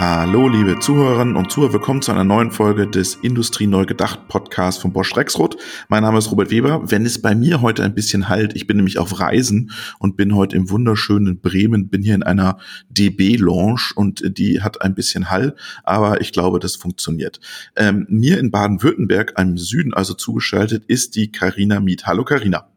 Hallo, 0.00 0.46
liebe 0.46 0.78
Zuhörerinnen 0.78 1.34
und 1.34 1.50
Zuhörer, 1.50 1.72
willkommen 1.72 2.02
zu 2.02 2.12
einer 2.12 2.22
neuen 2.22 2.52
Folge 2.52 2.86
des 2.86 3.16
Industrie 3.16 3.66
Neu 3.66 3.84
Gedacht 3.84 4.28
Podcasts 4.28 4.80
von 4.80 4.92
Bosch 4.92 5.16
Rexroth. 5.16 5.56
Mein 5.88 6.04
Name 6.04 6.18
ist 6.18 6.30
Robert 6.30 6.52
Weber. 6.52 6.88
Wenn 6.88 7.04
es 7.04 7.20
bei 7.20 7.34
mir 7.34 7.62
heute 7.62 7.82
ein 7.82 7.96
bisschen 7.96 8.28
halt, 8.28 8.54
ich 8.54 8.68
bin 8.68 8.76
nämlich 8.76 8.98
auf 8.98 9.18
Reisen 9.18 9.72
und 9.98 10.16
bin 10.16 10.36
heute 10.36 10.54
im 10.54 10.70
wunderschönen 10.70 11.40
Bremen, 11.40 11.88
bin 11.88 12.02
hier 12.02 12.14
in 12.14 12.22
einer 12.22 12.58
DB-Lounge 12.90 13.90
und 13.96 14.38
die 14.38 14.62
hat 14.62 14.82
ein 14.82 14.94
bisschen 14.94 15.30
Hall, 15.30 15.56
aber 15.82 16.20
ich 16.20 16.30
glaube, 16.30 16.60
das 16.60 16.76
funktioniert. 16.76 17.40
Ähm, 17.74 18.06
mir 18.08 18.38
in 18.38 18.52
Baden-Württemberg, 18.52 19.36
einem 19.36 19.58
Süden 19.58 19.94
also 19.94 20.14
zugeschaltet, 20.14 20.84
ist 20.86 21.16
die 21.16 21.32
Karina 21.32 21.80
Miet. 21.80 22.06
Hallo 22.06 22.22
Karina. 22.22 22.68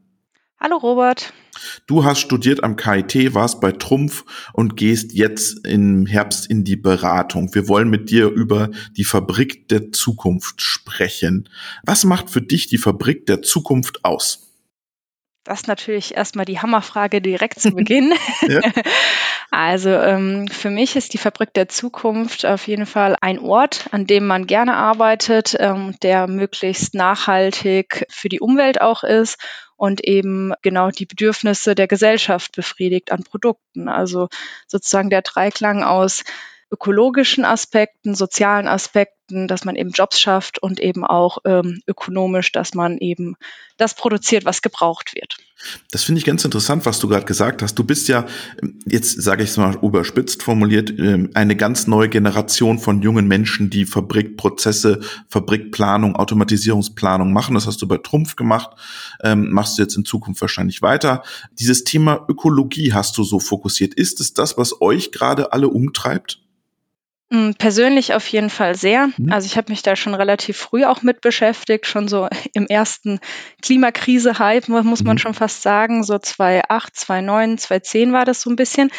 Hallo 0.64 0.78
Robert. 0.78 1.34
Du 1.88 2.06
hast 2.06 2.20
studiert 2.20 2.64
am 2.64 2.76
KIT, 2.76 3.34
warst 3.34 3.62
bei 3.62 3.72
Trumpf 3.72 4.26
und 4.54 4.78
gehst 4.78 5.12
jetzt 5.12 5.66
im 5.66 6.06
Herbst 6.06 6.46
in 6.46 6.64
die 6.64 6.76
Beratung. 6.76 7.56
Wir 7.56 7.68
wollen 7.68 7.90
mit 7.90 8.12
dir 8.12 8.28
über 8.30 8.70
die 8.96 9.04
Fabrik 9.04 9.68
der 9.70 9.92
Zukunft 9.92 10.62
sprechen. 10.62 11.50
Was 11.84 12.04
macht 12.04 12.30
für 12.30 12.44
dich 12.44 12.68
die 12.68 12.78
Fabrik 12.78 13.26
der 13.26 13.42
Zukunft 13.42 14.06
aus? 14.06 14.51
Das 15.44 15.62
ist 15.62 15.68
natürlich 15.68 16.16
erstmal 16.16 16.46
die 16.46 16.60
Hammerfrage 16.60 17.20
direkt 17.20 17.60
zu 17.60 17.72
Beginn. 17.72 18.14
also 19.52 19.90
ähm, 19.90 20.48
für 20.48 20.70
mich 20.70 20.96
ist 20.96 21.14
die 21.14 21.18
Fabrik 21.18 21.52
der 21.54 21.68
Zukunft 21.68 22.46
auf 22.46 22.68
jeden 22.68 22.86
Fall 22.86 23.16
ein 23.22 23.40
Ort, 23.40 23.88
an 23.92 24.06
dem 24.06 24.28
man 24.28 24.46
gerne 24.46 24.76
arbeitet, 24.76 25.56
ähm, 25.60 25.96
der 26.04 26.28
möglichst 26.28 26.94
nachhaltig 26.94 28.06
für 28.10 28.30
die 28.30 28.40
Umwelt 28.40 28.82
auch 28.82 29.04
ist 29.04 29.40
und 29.78 30.06
eben 30.06 30.54
genau 30.62 30.92
die 30.92 31.08
Bedürfnisse 31.08 31.74
der 31.74 31.88
Gesellschaft 31.88 32.52
befriedigt 32.56 33.12
an 33.12 33.24
Produkten. 33.24 33.90
Also 33.90 34.28
sozusagen 34.68 35.10
der 35.10 35.24
Dreiklang 35.24 35.84
aus 35.84 36.24
ökologischen 36.72 37.44
Aspekten, 37.44 38.16
sozialen 38.16 38.68
Aspekten, 38.68 39.48
dass 39.48 39.66
man 39.66 39.76
eben 39.76 39.92
Jobs 39.92 40.20
schafft 40.20 40.60
und 40.60 40.80
eben 40.80 41.06
auch 41.06 41.40
ähm, 41.46 41.82
ökonomisch, 41.86 42.52
dass 42.52 42.74
man 42.74 42.98
eben 42.98 43.36
das 43.78 43.94
produziert, 43.94 44.46
was 44.46 44.62
gebraucht 44.62 45.14
wird. 45.14 45.38
Das 45.92 46.04
finde 46.04 46.20
ich 46.20 46.26
ganz 46.26 46.44
interessant, 46.46 46.86
was 46.86 47.00
du 47.00 47.08
gerade 47.08 47.26
gesagt 47.26 47.62
hast. 47.62 47.76
Du 47.76 47.84
bist 47.84 48.08
ja, 48.08 48.26
jetzt 48.86 49.22
sage 49.22 49.44
ich 49.44 49.52
es 49.52 49.58
mal 49.58 49.76
überspitzt 49.82 50.44
formuliert, 50.44 50.92
ähm, 50.98 51.30
eine 51.34 51.56
ganz 51.56 51.88
neue 51.88 52.10
Generation 52.10 52.80
von 52.80 53.02
jungen 53.02 53.28
Menschen, 53.28 53.70
die 53.70 53.86
Fabrikprozesse, 53.86 55.02
Fabrikplanung, 55.28 56.16
Automatisierungsplanung 56.16 57.34
machen. 57.34 57.56
Das 57.56 57.68
hast 57.68 57.82
du 57.82 57.88
bei 57.88 57.98
Trumpf 57.98 58.36
gemacht, 58.36 58.72
ähm, 59.24 59.52
machst 59.52 59.78
du 59.78 59.82
jetzt 59.82 59.96
in 59.96 60.06
Zukunft 60.06 60.42
wahrscheinlich 60.42 60.82
weiter. 60.82 61.24
Dieses 61.60 61.84
Thema 61.84 62.26
Ökologie 62.30 62.94
hast 62.94 63.18
du 63.18 63.24
so 63.24 63.40
fokussiert. 63.40 63.94
Ist 63.94 64.22
es 64.22 64.34
das, 64.34 64.58
was 64.58 64.82
euch 64.82 65.12
gerade 65.12 65.54
alle 65.54 65.68
umtreibt? 65.68 66.41
Mm, 67.32 67.52
persönlich 67.58 68.14
auf 68.14 68.28
jeden 68.28 68.50
Fall 68.50 68.76
sehr. 68.76 69.08
Mhm. 69.18 69.32
Also 69.32 69.46
ich 69.46 69.56
habe 69.56 69.72
mich 69.72 69.82
da 69.82 69.96
schon 69.96 70.14
relativ 70.14 70.58
früh 70.58 70.84
auch 70.84 71.02
mit 71.02 71.22
beschäftigt, 71.22 71.88
schon 71.88 72.10
so 72.10 72.28
im 72.54 72.68
ersten 72.68 73.20
Klimakrise-Hype, 73.62 74.68
muss 74.68 75.04
man 75.04 75.16
mhm. 75.16 75.20
schon 75.20 75.34
fast 75.34 75.62
sagen. 75.62 76.04
So 76.04 76.20
2008, 76.20 76.94
2009, 76.94 77.58
2010 77.58 78.12
war 78.12 78.26
das 78.26 78.42
so 78.42 78.50
ein 78.50 78.58
bisschen. 78.58 78.92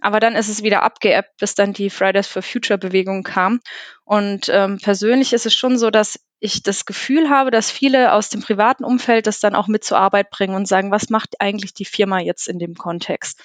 Aber 0.00 0.20
dann 0.20 0.36
ist 0.36 0.48
es 0.48 0.62
wieder 0.62 0.82
abgeebbt, 0.82 1.38
bis 1.40 1.54
dann 1.54 1.72
die 1.72 1.90
Fridays 1.90 2.28
for 2.28 2.42
Future 2.42 2.78
Bewegung 2.78 3.22
kam. 3.24 3.60
Und 4.04 4.48
ähm, 4.52 4.78
persönlich 4.80 5.32
ist 5.32 5.46
es 5.46 5.54
schon 5.54 5.78
so, 5.78 5.90
dass 5.90 6.20
ich 6.40 6.62
das 6.62 6.84
Gefühl 6.84 7.30
habe, 7.30 7.50
dass 7.50 7.70
viele 7.70 8.12
aus 8.12 8.28
dem 8.28 8.42
privaten 8.42 8.84
Umfeld 8.84 9.26
das 9.26 9.40
dann 9.40 9.56
auch 9.56 9.66
mit 9.66 9.82
zur 9.82 9.98
Arbeit 9.98 10.30
bringen 10.30 10.54
und 10.54 10.68
sagen, 10.68 10.92
was 10.92 11.08
macht 11.08 11.40
eigentlich 11.40 11.74
die 11.74 11.86
Firma 11.86 12.20
jetzt 12.20 12.48
in 12.48 12.58
dem 12.58 12.74
Kontext? 12.74 13.40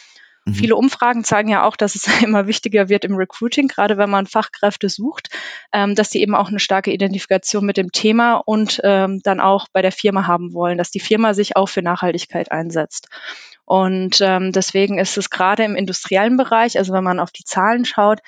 Mhm. 0.45 0.53
Viele 0.53 0.75
Umfragen 0.75 1.23
zeigen 1.23 1.49
ja 1.49 1.63
auch, 1.63 1.75
dass 1.75 1.95
es 1.95 2.05
immer 2.23 2.47
wichtiger 2.47 2.89
wird 2.89 3.05
im 3.05 3.15
Recruiting, 3.15 3.67
gerade 3.67 3.97
wenn 3.97 4.09
man 4.09 4.27
Fachkräfte 4.27 4.89
sucht, 4.89 5.29
ähm, 5.71 5.95
dass 5.95 6.09
sie 6.09 6.21
eben 6.21 6.35
auch 6.35 6.49
eine 6.49 6.59
starke 6.59 6.91
Identifikation 6.91 7.65
mit 7.65 7.77
dem 7.77 7.91
Thema 7.91 8.35
und 8.35 8.79
ähm, 8.83 9.21
dann 9.23 9.39
auch 9.39 9.67
bei 9.71 9.81
der 9.81 9.91
Firma 9.91 10.27
haben 10.27 10.53
wollen, 10.53 10.77
dass 10.77 10.91
die 10.91 10.99
Firma 10.99 11.33
sich 11.33 11.55
auch 11.55 11.69
für 11.69 11.81
Nachhaltigkeit 11.81 12.51
einsetzt. 12.51 13.07
Und 13.65 14.19
ähm, 14.21 14.51
deswegen 14.51 14.99
ist 14.99 15.17
es 15.17 15.29
gerade 15.29 15.63
im 15.63 15.75
industriellen 15.75 16.35
Bereich, 16.35 16.77
also 16.77 16.93
wenn 16.93 17.03
man 17.03 17.19
auf 17.19 17.31
die 17.31 17.45
Zahlen 17.45 17.85
schaut, 17.85 18.19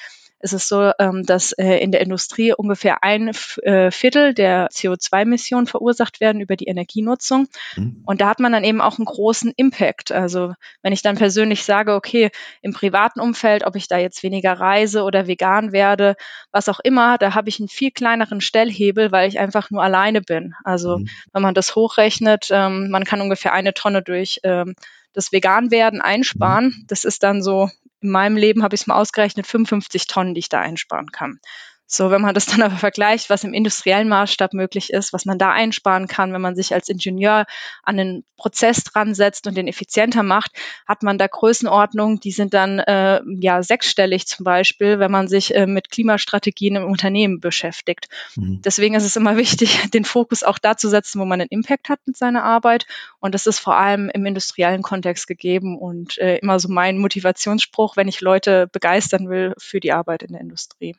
ist 0.45 0.53
es 0.53 0.67
so, 0.67 0.91
ähm, 0.99 1.23
dass 1.25 1.53
äh, 1.53 1.77
in 1.77 1.91
der 1.91 2.01
Industrie 2.01 2.53
ungefähr 2.53 3.03
ein 3.03 3.31
äh, 3.63 3.89
Viertel 3.89 4.35
der 4.35 4.69
CO2-Emissionen 4.69 5.65
verursacht 5.65 6.19
werden 6.19 6.39
über 6.39 6.55
die 6.55 6.67
Energienutzung. 6.67 7.47
Mhm. 7.75 8.03
Und 8.05 8.21
da 8.21 8.29
hat 8.29 8.39
man 8.39 8.51
dann 8.51 8.63
eben 8.63 8.79
auch 8.79 8.99
einen 8.99 9.05
großen 9.05 9.51
Impact. 9.55 10.11
Also 10.11 10.53
wenn 10.83 10.93
ich 10.93 11.01
dann 11.01 11.17
persönlich 11.17 11.63
sage, 11.63 11.95
okay, 11.95 12.29
im 12.61 12.73
privaten 12.73 13.19
Umfeld, 13.19 13.65
ob 13.65 13.75
ich 13.75 13.87
da 13.87 13.97
jetzt 13.97 14.21
weniger 14.21 14.53
reise 14.53 15.01
oder 15.01 15.25
vegan 15.25 15.71
werde, 15.71 16.15
was 16.51 16.69
auch 16.69 16.79
immer, 16.79 17.17
da 17.17 17.33
habe 17.33 17.49
ich 17.49 17.59
einen 17.59 17.67
viel 17.67 17.89
kleineren 17.89 18.39
Stellhebel, 18.39 19.11
weil 19.11 19.27
ich 19.27 19.39
einfach 19.39 19.71
nur 19.71 19.81
alleine 19.81 20.21
bin. 20.21 20.53
Also 20.63 20.99
mhm. 20.99 21.09
wenn 21.33 21.41
man 21.41 21.55
das 21.55 21.75
hochrechnet, 21.75 22.49
ähm, 22.51 22.91
man 22.91 23.03
kann 23.03 23.19
ungefähr 23.19 23.51
eine 23.51 23.73
Tonne 23.73 24.03
durch 24.03 24.41
ähm, 24.43 24.75
das 25.11 25.31
Veganwerden 25.31 26.01
einsparen. 26.01 26.85
Das 26.87 27.03
ist 27.03 27.23
dann 27.23 27.41
so 27.41 27.71
in 28.01 28.11
meinem 28.11 28.37
Leben 28.37 28.63
habe 28.63 28.75
ich 28.75 28.81
es 28.81 28.87
mal 28.87 28.95
ausgerechnet, 28.99 29.47
55 29.47 30.07
Tonnen, 30.07 30.33
die 30.33 30.39
ich 30.39 30.49
da 30.49 30.59
einsparen 30.59 31.11
kann. 31.11 31.39
So, 31.87 32.09
wenn 32.09 32.21
man 32.21 32.33
das 32.33 32.47
dann 32.47 32.63
aber 32.63 32.77
vergleicht, 32.77 33.29
was 33.29 33.43
im 33.43 33.53
industriellen 33.53 34.09
Maßstab 34.09 34.53
möglich 34.53 34.91
ist, 34.91 35.13
was 35.13 35.25
man 35.25 35.37
da 35.37 35.51
einsparen 35.51 36.07
kann, 36.07 36.33
wenn 36.33 36.41
man 36.41 36.55
sich 36.55 36.73
als 36.73 36.89
Ingenieur 36.89 37.45
an 37.83 37.97
den 37.97 38.23
Prozess 38.37 38.83
dran 38.83 39.13
setzt 39.13 39.45
und 39.45 39.55
den 39.55 39.67
effizienter 39.67 40.23
macht, 40.23 40.51
hat 40.87 41.03
man 41.03 41.19
da 41.19 41.27
Größenordnungen, 41.27 42.19
die 42.19 42.31
sind 42.31 42.55
dann 42.55 42.79
äh, 42.79 43.21
ja 43.39 43.61
sechsstellig 43.61 44.25
zum 44.25 44.43
Beispiel, 44.43 44.97
wenn 44.97 45.11
man 45.11 45.27
sich 45.27 45.53
äh, 45.53 45.67
mit 45.67 45.91
Klimastrategien 45.91 46.75
im 46.75 46.85
Unternehmen 46.85 47.39
beschäftigt. 47.39 48.07
Mhm. 48.35 48.61
Deswegen 48.63 48.95
ist 48.95 49.05
es 49.05 49.15
immer 49.15 49.37
wichtig, 49.37 49.89
den 49.93 50.05
Fokus 50.05 50.41
auch 50.41 50.57
da 50.57 50.77
zu 50.77 50.89
setzen, 50.89 51.21
wo 51.21 51.25
man 51.25 51.39
einen 51.39 51.49
Impact 51.51 51.89
hat 51.89 51.99
mit 52.07 52.17
seiner 52.17 52.43
Arbeit. 52.43 52.87
Und 53.19 53.35
das 53.35 53.45
ist 53.45 53.59
vor 53.59 53.77
allem 53.77 54.09
im 54.09 54.25
industriellen 54.25 54.81
Kontext 54.81 55.27
gegeben 55.27 55.77
und 55.77 56.17
äh, 56.17 56.37
immer 56.37 56.59
so 56.59 56.67
mein 56.67 56.97
Motivationsspruch, 56.97 57.95
wenn 57.95 58.07
ich 58.07 58.21
Leute 58.21 58.67
begeistern 58.71 59.29
will 59.29 59.53
für 59.59 59.79
die 59.79 59.93
Arbeit 59.93 60.23
in 60.23 60.31
der 60.31 60.41
Industrie. 60.41 60.95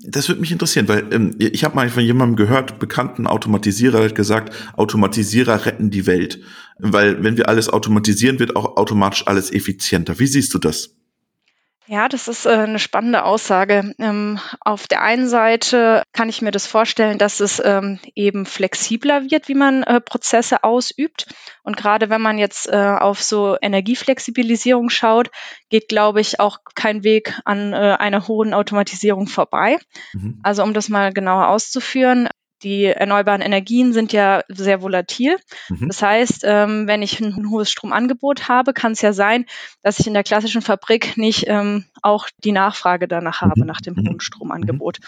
Das 0.00 0.28
würde 0.28 0.40
mich 0.40 0.52
interessieren, 0.52 0.88
weil 0.88 1.12
ähm, 1.12 1.34
ich 1.38 1.64
habe 1.64 1.74
mal 1.74 1.88
von 1.88 2.04
jemandem 2.04 2.36
gehört, 2.36 2.78
bekannten 2.78 3.26
Automatisierer, 3.26 4.04
hat 4.04 4.14
gesagt, 4.14 4.54
Automatisierer 4.76 5.66
retten 5.66 5.90
die 5.90 6.06
Welt. 6.06 6.40
Weil 6.78 7.22
wenn 7.22 7.36
wir 7.36 7.48
alles 7.48 7.68
automatisieren, 7.68 8.38
wird 8.38 8.56
auch 8.56 8.76
automatisch 8.76 9.26
alles 9.26 9.52
effizienter. 9.52 10.18
Wie 10.18 10.26
siehst 10.26 10.54
du 10.54 10.58
das? 10.58 10.97
Ja, 11.90 12.06
das 12.06 12.28
ist 12.28 12.44
äh, 12.44 12.50
eine 12.50 12.78
spannende 12.78 13.24
Aussage. 13.24 13.94
Ähm, 13.98 14.38
auf 14.60 14.86
der 14.86 15.00
einen 15.00 15.26
Seite 15.26 16.02
kann 16.12 16.28
ich 16.28 16.42
mir 16.42 16.50
das 16.50 16.66
vorstellen, 16.66 17.16
dass 17.16 17.40
es 17.40 17.62
ähm, 17.64 17.98
eben 18.14 18.44
flexibler 18.44 19.30
wird, 19.30 19.48
wie 19.48 19.54
man 19.54 19.84
äh, 19.84 19.98
Prozesse 19.98 20.64
ausübt. 20.64 21.26
Und 21.62 21.78
gerade 21.78 22.10
wenn 22.10 22.20
man 22.20 22.36
jetzt 22.36 22.68
äh, 22.68 22.76
auf 22.76 23.22
so 23.22 23.56
Energieflexibilisierung 23.62 24.90
schaut, 24.90 25.30
geht, 25.70 25.88
glaube 25.88 26.20
ich, 26.20 26.40
auch 26.40 26.58
kein 26.74 27.04
Weg 27.04 27.34
an 27.44 27.72
einer 27.72 28.28
hohen 28.28 28.52
Automatisierung 28.54 29.26
vorbei. 29.26 29.78
Mhm. 30.12 30.40
Also 30.42 30.62
um 30.62 30.74
das 30.74 30.88
mal 30.88 31.12
genauer 31.12 31.48
auszuführen, 31.48 32.28
die 32.62 32.84
erneuerbaren 32.84 33.40
Energien 33.40 33.92
sind 33.92 34.12
ja 34.12 34.42
sehr 34.48 34.82
volatil. 34.82 35.36
Mhm. 35.68 35.88
Das 35.88 36.02
heißt, 36.02 36.42
ähm, 36.44 36.86
wenn 36.86 37.02
ich 37.02 37.20
ein 37.20 37.50
hohes 37.50 37.70
Stromangebot 37.70 38.48
habe, 38.48 38.72
kann 38.72 38.92
es 38.92 39.02
ja 39.02 39.12
sein, 39.12 39.46
dass 39.82 39.98
ich 40.00 40.06
in 40.06 40.14
der 40.14 40.24
klassischen 40.24 40.62
Fabrik 40.62 41.16
nicht 41.16 41.44
ähm, 41.46 41.84
auch 42.02 42.28
die 42.44 42.52
Nachfrage 42.52 43.08
danach 43.08 43.40
habe, 43.40 43.60
mhm. 43.60 43.66
nach 43.66 43.80
dem 43.80 43.96
hohen 43.96 44.14
mhm. 44.14 44.20
Stromangebot. 44.20 44.98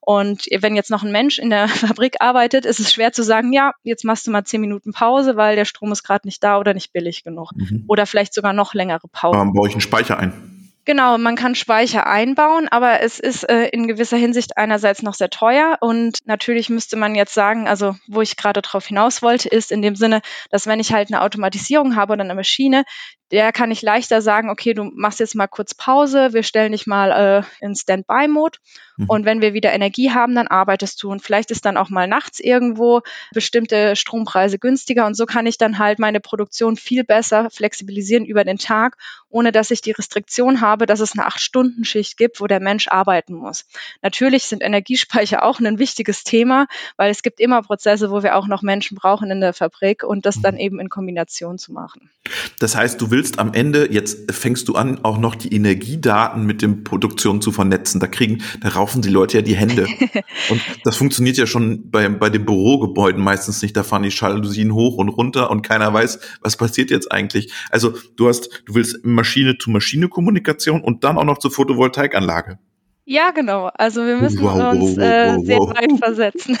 Und 0.00 0.46
wenn 0.50 0.76
jetzt 0.76 0.90
noch 0.90 1.02
ein 1.02 1.12
Mensch 1.12 1.38
in 1.38 1.50
der 1.50 1.68
Fabrik 1.68 2.16
arbeitet, 2.20 2.64
ist 2.64 2.80
es 2.80 2.92
schwer 2.92 3.12
zu 3.12 3.22
sagen, 3.22 3.52
ja, 3.52 3.72
jetzt 3.82 4.04
machst 4.04 4.26
du 4.26 4.30
mal 4.30 4.44
zehn 4.44 4.60
Minuten 4.60 4.92
Pause, 4.92 5.36
weil 5.36 5.56
der 5.56 5.64
Strom 5.64 5.92
ist 5.92 6.02
gerade 6.02 6.26
nicht 6.26 6.42
da 6.42 6.58
oder 6.58 6.74
nicht 6.74 6.92
billig 6.92 7.24
genug. 7.24 7.52
Mhm. 7.54 7.84
Oder 7.88 8.06
vielleicht 8.06 8.34
sogar 8.34 8.52
noch 8.52 8.74
längere 8.74 9.08
Pause. 9.10 9.38
Dann 9.38 9.52
baue 9.52 9.68
ich 9.68 9.74
einen 9.74 9.80
Speicher 9.80 10.18
ein. 10.18 10.49
Genau, 10.90 11.18
man 11.18 11.36
kann 11.36 11.54
Speicher 11.54 12.08
einbauen, 12.08 12.66
aber 12.66 13.00
es 13.00 13.20
ist 13.20 13.48
äh, 13.48 13.68
in 13.68 13.86
gewisser 13.86 14.16
Hinsicht 14.16 14.56
einerseits 14.56 15.04
noch 15.04 15.14
sehr 15.14 15.30
teuer 15.30 15.78
und 15.80 16.18
natürlich 16.24 16.68
müsste 16.68 16.96
man 16.96 17.14
jetzt 17.14 17.32
sagen, 17.32 17.68
also 17.68 17.94
wo 18.08 18.22
ich 18.22 18.36
gerade 18.36 18.60
drauf 18.60 18.88
hinaus 18.88 19.22
wollte, 19.22 19.48
ist 19.48 19.70
in 19.70 19.82
dem 19.82 19.94
Sinne, 19.94 20.20
dass 20.50 20.66
wenn 20.66 20.80
ich 20.80 20.92
halt 20.92 21.12
eine 21.12 21.22
Automatisierung 21.22 21.94
habe 21.94 22.14
oder 22.14 22.24
eine 22.24 22.34
Maschine, 22.34 22.82
der 23.30 23.52
kann 23.52 23.70
ich 23.70 23.82
leichter 23.82 24.22
sagen, 24.22 24.50
okay, 24.50 24.74
du 24.74 24.84
machst 24.84 25.20
jetzt 25.20 25.34
mal 25.34 25.46
kurz 25.46 25.74
Pause, 25.74 26.32
wir 26.32 26.42
stellen 26.42 26.72
dich 26.72 26.86
mal 26.86 27.10
äh, 27.10 27.64
in 27.64 27.74
Standby-Mode 27.74 28.58
mhm. 28.96 29.04
und 29.06 29.24
wenn 29.24 29.40
wir 29.40 29.54
wieder 29.54 29.72
Energie 29.72 30.10
haben, 30.10 30.34
dann 30.34 30.48
arbeitest 30.48 31.02
du 31.02 31.10
und 31.10 31.22
vielleicht 31.22 31.50
ist 31.50 31.64
dann 31.64 31.76
auch 31.76 31.90
mal 31.90 32.08
nachts 32.08 32.40
irgendwo 32.40 33.02
bestimmte 33.32 33.94
Strompreise 33.96 34.58
günstiger 34.58 35.06
und 35.06 35.14
so 35.14 35.26
kann 35.26 35.46
ich 35.46 35.58
dann 35.58 35.78
halt 35.78 35.98
meine 35.98 36.20
Produktion 36.20 36.76
viel 36.76 37.04
besser 37.04 37.50
flexibilisieren 37.50 38.24
über 38.24 38.44
den 38.44 38.58
Tag, 38.58 38.96
ohne 39.28 39.52
dass 39.52 39.70
ich 39.70 39.80
die 39.80 39.92
Restriktion 39.92 40.60
habe, 40.60 40.86
dass 40.86 41.00
es 41.00 41.12
eine 41.12 41.26
Acht-Stunden-Schicht 41.26 42.16
gibt, 42.16 42.40
wo 42.40 42.46
der 42.46 42.60
Mensch 42.60 42.88
arbeiten 42.88 43.34
muss. 43.34 43.64
Natürlich 44.02 44.44
sind 44.44 44.62
Energiespeicher 44.62 45.42
auch 45.44 45.60
ein 45.60 45.78
wichtiges 45.78 46.24
Thema, 46.24 46.66
weil 46.96 47.10
es 47.10 47.22
gibt 47.22 47.40
immer 47.40 47.62
Prozesse, 47.62 48.10
wo 48.10 48.22
wir 48.22 48.36
auch 48.36 48.48
noch 48.48 48.62
Menschen 48.62 48.96
brauchen 48.96 49.30
in 49.30 49.40
der 49.40 49.52
Fabrik 49.52 50.02
und 50.02 50.26
das 50.26 50.40
dann 50.42 50.54
mhm. 50.54 50.60
eben 50.60 50.80
in 50.80 50.88
Kombination 50.88 51.58
zu 51.58 51.72
machen. 51.72 52.10
Das 52.58 52.76
heißt, 52.76 53.00
du 53.00 53.10
willst 53.10 53.19
willst 53.20 53.38
am 53.38 53.52
Ende, 53.52 53.92
jetzt 53.92 54.32
fängst 54.32 54.66
du 54.68 54.76
an, 54.76 55.04
auch 55.04 55.18
noch 55.18 55.34
die 55.34 55.54
Energiedaten 55.54 56.46
mit 56.46 56.62
den 56.62 56.84
Produktionen 56.84 57.42
zu 57.42 57.52
vernetzen. 57.52 58.00
Da 58.00 58.06
kriegen, 58.06 58.42
da 58.62 58.70
raufen 58.70 59.02
die 59.02 59.10
Leute 59.10 59.36
ja 59.36 59.42
die 59.42 59.56
Hände. 59.56 59.86
und 60.50 60.62
das 60.84 60.96
funktioniert 60.96 61.36
ja 61.36 61.46
schon 61.46 61.90
bei, 61.90 62.08
bei 62.08 62.30
den 62.30 62.46
Bürogebäuden 62.46 63.22
meistens 63.22 63.60
nicht. 63.60 63.76
Da 63.76 63.82
fahren 63.82 64.04
die 64.04 64.08
Jalousien 64.08 64.72
hoch 64.72 64.96
und 64.96 65.10
runter 65.10 65.50
und 65.50 65.60
keiner 65.60 65.92
weiß, 65.92 66.18
was 66.40 66.56
passiert 66.56 66.90
jetzt 66.90 67.12
eigentlich. 67.12 67.52
Also 67.68 67.92
du 68.16 68.26
hast, 68.26 68.62
du 68.64 68.74
willst 68.74 69.04
Maschine-zu-Maschine-Kommunikation 69.04 70.80
und 70.80 71.04
dann 71.04 71.18
auch 71.18 71.24
noch 71.24 71.36
zur 71.36 71.50
Photovoltaikanlage. 71.50 72.58
Ja, 73.04 73.32
genau. 73.32 73.70
Also 73.74 74.06
wir 74.06 74.16
müssen 74.16 74.40
wow, 74.40 74.72
uns 74.72 74.96
wow, 74.96 74.96
wow, 74.96 75.04
äh, 75.04 75.44
sehr 75.44 75.58
weit 75.58 75.98
versetzen. 75.98 76.56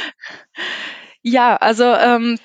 ja, 1.22 1.56
also 1.56 1.84
ähm, 1.84 2.38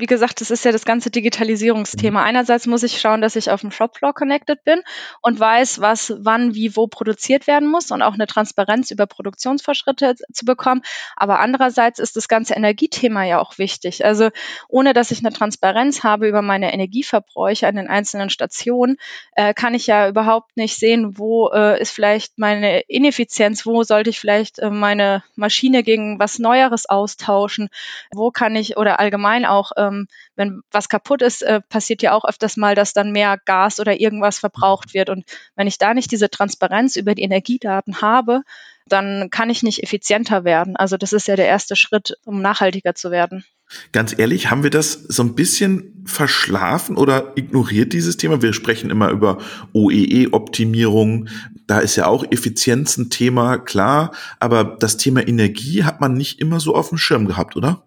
wie 0.00 0.06
gesagt, 0.06 0.40
das 0.40 0.50
ist 0.50 0.64
ja 0.64 0.72
das 0.72 0.84
ganze 0.84 1.10
Digitalisierungsthema. 1.10 2.20
Mhm. 2.20 2.26
Einerseits 2.26 2.66
muss 2.66 2.82
ich 2.82 3.00
schauen, 3.00 3.20
dass 3.20 3.36
ich 3.36 3.50
auf 3.50 3.60
dem 3.60 3.70
Shopfloor 3.70 4.14
connected 4.14 4.64
bin 4.64 4.82
und 5.22 5.38
weiß, 5.38 5.80
was 5.80 6.14
wann, 6.18 6.54
wie, 6.54 6.76
wo 6.76 6.86
produziert 6.86 7.46
werden 7.46 7.68
muss 7.68 7.90
und 7.90 8.02
auch 8.02 8.14
eine 8.14 8.26
Transparenz 8.26 8.90
über 8.90 9.06
Produktionsfortschritte 9.06 10.16
zu 10.32 10.44
bekommen. 10.44 10.82
Aber 11.16 11.40
andererseits 11.40 11.98
ist 11.98 12.16
das 12.16 12.28
ganze 12.28 12.54
Energiethema 12.54 13.24
ja 13.24 13.40
auch 13.40 13.58
wichtig. 13.58 14.04
Also 14.04 14.30
ohne, 14.68 14.94
dass 14.94 15.10
ich 15.10 15.20
eine 15.20 15.32
Transparenz 15.32 16.02
habe 16.02 16.28
über 16.28 16.42
meine 16.42 16.72
Energieverbräuche 16.72 17.66
an 17.66 17.76
den 17.76 17.88
einzelnen 17.88 18.30
Stationen, 18.30 18.96
äh, 19.36 19.54
kann 19.54 19.74
ich 19.74 19.86
ja 19.86 20.08
überhaupt 20.08 20.56
nicht 20.56 20.76
sehen, 20.76 21.18
wo 21.18 21.50
äh, 21.50 21.80
ist 21.80 21.92
vielleicht 21.92 22.38
meine 22.38 22.80
Ineffizienz, 22.80 23.66
wo 23.66 23.82
sollte 23.82 24.10
ich 24.10 24.18
vielleicht 24.20 24.58
äh, 24.58 24.70
meine 24.70 25.22
Maschine 25.34 25.82
gegen 25.82 26.18
was 26.18 26.38
Neueres 26.38 26.88
austauschen, 26.88 27.68
wo 28.12 28.30
kann 28.30 28.56
ich 28.56 28.76
oder 28.76 28.98
allgemein 29.00 29.44
auch 29.44 29.72
äh, 29.76 29.89
ähm, 29.90 30.06
wenn 30.36 30.60
was 30.70 30.88
kaputt 30.88 31.22
ist, 31.22 31.42
äh, 31.42 31.60
passiert 31.68 32.02
ja 32.02 32.12
auch 32.12 32.24
öfters 32.24 32.56
mal, 32.56 32.74
dass 32.74 32.92
dann 32.92 33.12
mehr 33.12 33.38
Gas 33.44 33.80
oder 33.80 34.00
irgendwas 34.00 34.38
verbraucht 34.38 34.94
wird. 34.94 35.10
Und 35.10 35.24
wenn 35.56 35.66
ich 35.66 35.78
da 35.78 35.94
nicht 35.94 36.10
diese 36.10 36.30
Transparenz 36.30 36.96
über 36.96 37.14
die 37.14 37.22
Energiedaten 37.22 38.00
habe, 38.00 38.42
dann 38.86 39.30
kann 39.30 39.50
ich 39.50 39.62
nicht 39.62 39.82
effizienter 39.82 40.44
werden. 40.44 40.76
Also 40.76 40.96
das 40.96 41.12
ist 41.12 41.28
ja 41.28 41.36
der 41.36 41.46
erste 41.46 41.76
Schritt, 41.76 42.16
um 42.24 42.42
nachhaltiger 42.42 42.94
zu 42.94 43.10
werden. 43.10 43.44
Ganz 43.92 44.18
ehrlich, 44.18 44.50
haben 44.50 44.64
wir 44.64 44.70
das 44.70 44.92
so 44.92 45.22
ein 45.22 45.36
bisschen 45.36 46.04
verschlafen 46.04 46.96
oder 46.96 47.32
ignoriert 47.36 47.92
dieses 47.92 48.16
Thema? 48.16 48.42
Wir 48.42 48.52
sprechen 48.52 48.90
immer 48.90 49.10
über 49.10 49.38
OEE-Optimierung. 49.72 51.28
Da 51.68 51.78
ist 51.78 51.94
ja 51.94 52.06
auch 52.06 52.24
Effizienz 52.32 52.96
ein 52.96 53.10
Thema, 53.10 53.58
klar. 53.58 54.10
Aber 54.40 54.64
das 54.64 54.96
Thema 54.96 55.26
Energie 55.26 55.84
hat 55.84 56.00
man 56.00 56.14
nicht 56.14 56.40
immer 56.40 56.58
so 56.58 56.74
auf 56.74 56.88
dem 56.88 56.98
Schirm 56.98 57.26
gehabt, 57.26 57.56
oder? 57.56 57.84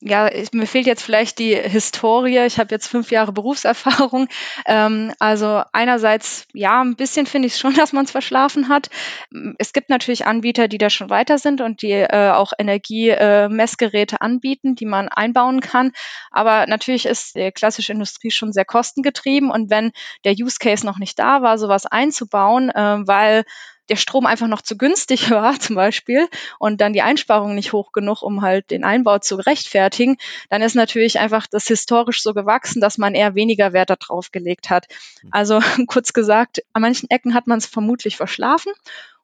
Ja, 0.00 0.32
ich, 0.32 0.52
mir 0.52 0.66
fehlt 0.66 0.86
jetzt 0.86 1.02
vielleicht 1.02 1.40
die 1.40 1.56
Historie. 1.56 2.38
Ich 2.46 2.58
habe 2.58 2.72
jetzt 2.72 2.86
fünf 2.86 3.10
Jahre 3.10 3.32
Berufserfahrung. 3.32 4.28
Ähm, 4.64 5.12
also 5.18 5.62
einerseits, 5.72 6.46
ja, 6.52 6.80
ein 6.80 6.94
bisschen 6.94 7.26
finde 7.26 7.48
ich 7.48 7.56
schon, 7.56 7.74
dass 7.74 7.92
man 7.92 8.04
es 8.04 8.12
verschlafen 8.12 8.68
hat. 8.68 8.90
Es 9.58 9.72
gibt 9.72 9.90
natürlich 9.90 10.24
Anbieter, 10.26 10.68
die 10.68 10.78
da 10.78 10.88
schon 10.88 11.10
weiter 11.10 11.38
sind 11.38 11.60
und 11.60 11.82
die 11.82 11.92
äh, 11.92 12.30
auch 12.30 12.52
Energiemessgeräte 12.56 14.16
äh, 14.16 14.18
anbieten, 14.20 14.76
die 14.76 14.86
man 14.86 15.08
einbauen 15.08 15.60
kann. 15.60 15.90
Aber 16.30 16.66
natürlich 16.66 17.06
ist 17.06 17.34
die 17.34 17.50
klassische 17.50 17.92
Industrie 17.92 18.30
schon 18.30 18.52
sehr 18.52 18.64
kostengetrieben. 18.64 19.50
Und 19.50 19.68
wenn 19.68 19.90
der 20.24 20.34
Use 20.34 20.58
Case 20.60 20.86
noch 20.86 20.98
nicht 20.98 21.18
da 21.18 21.42
war, 21.42 21.58
sowas 21.58 21.86
einzubauen, 21.86 22.70
äh, 22.70 22.98
weil 23.04 23.44
der 23.88 23.96
Strom 23.96 24.26
einfach 24.26 24.48
noch 24.48 24.62
zu 24.62 24.76
günstig 24.76 25.30
war 25.30 25.58
zum 25.58 25.76
Beispiel 25.76 26.28
und 26.58 26.80
dann 26.80 26.92
die 26.92 27.02
Einsparung 27.02 27.54
nicht 27.54 27.72
hoch 27.72 27.92
genug, 27.92 28.22
um 28.22 28.42
halt 28.42 28.70
den 28.70 28.84
Einbau 28.84 29.18
zu 29.18 29.36
rechtfertigen, 29.36 30.16
dann 30.50 30.62
ist 30.62 30.74
natürlich 30.74 31.18
einfach 31.18 31.46
das 31.46 31.66
historisch 31.66 32.22
so 32.22 32.34
gewachsen, 32.34 32.80
dass 32.80 32.98
man 32.98 33.14
eher 33.14 33.34
weniger 33.34 33.72
Wert 33.72 33.90
darauf 33.90 34.30
gelegt 34.30 34.70
hat. 34.70 34.86
Also 35.30 35.60
kurz 35.86 36.12
gesagt, 36.12 36.62
an 36.72 36.82
manchen 36.82 37.10
Ecken 37.10 37.34
hat 37.34 37.46
man 37.46 37.58
es 37.58 37.66
vermutlich 37.66 38.16
verschlafen 38.16 38.72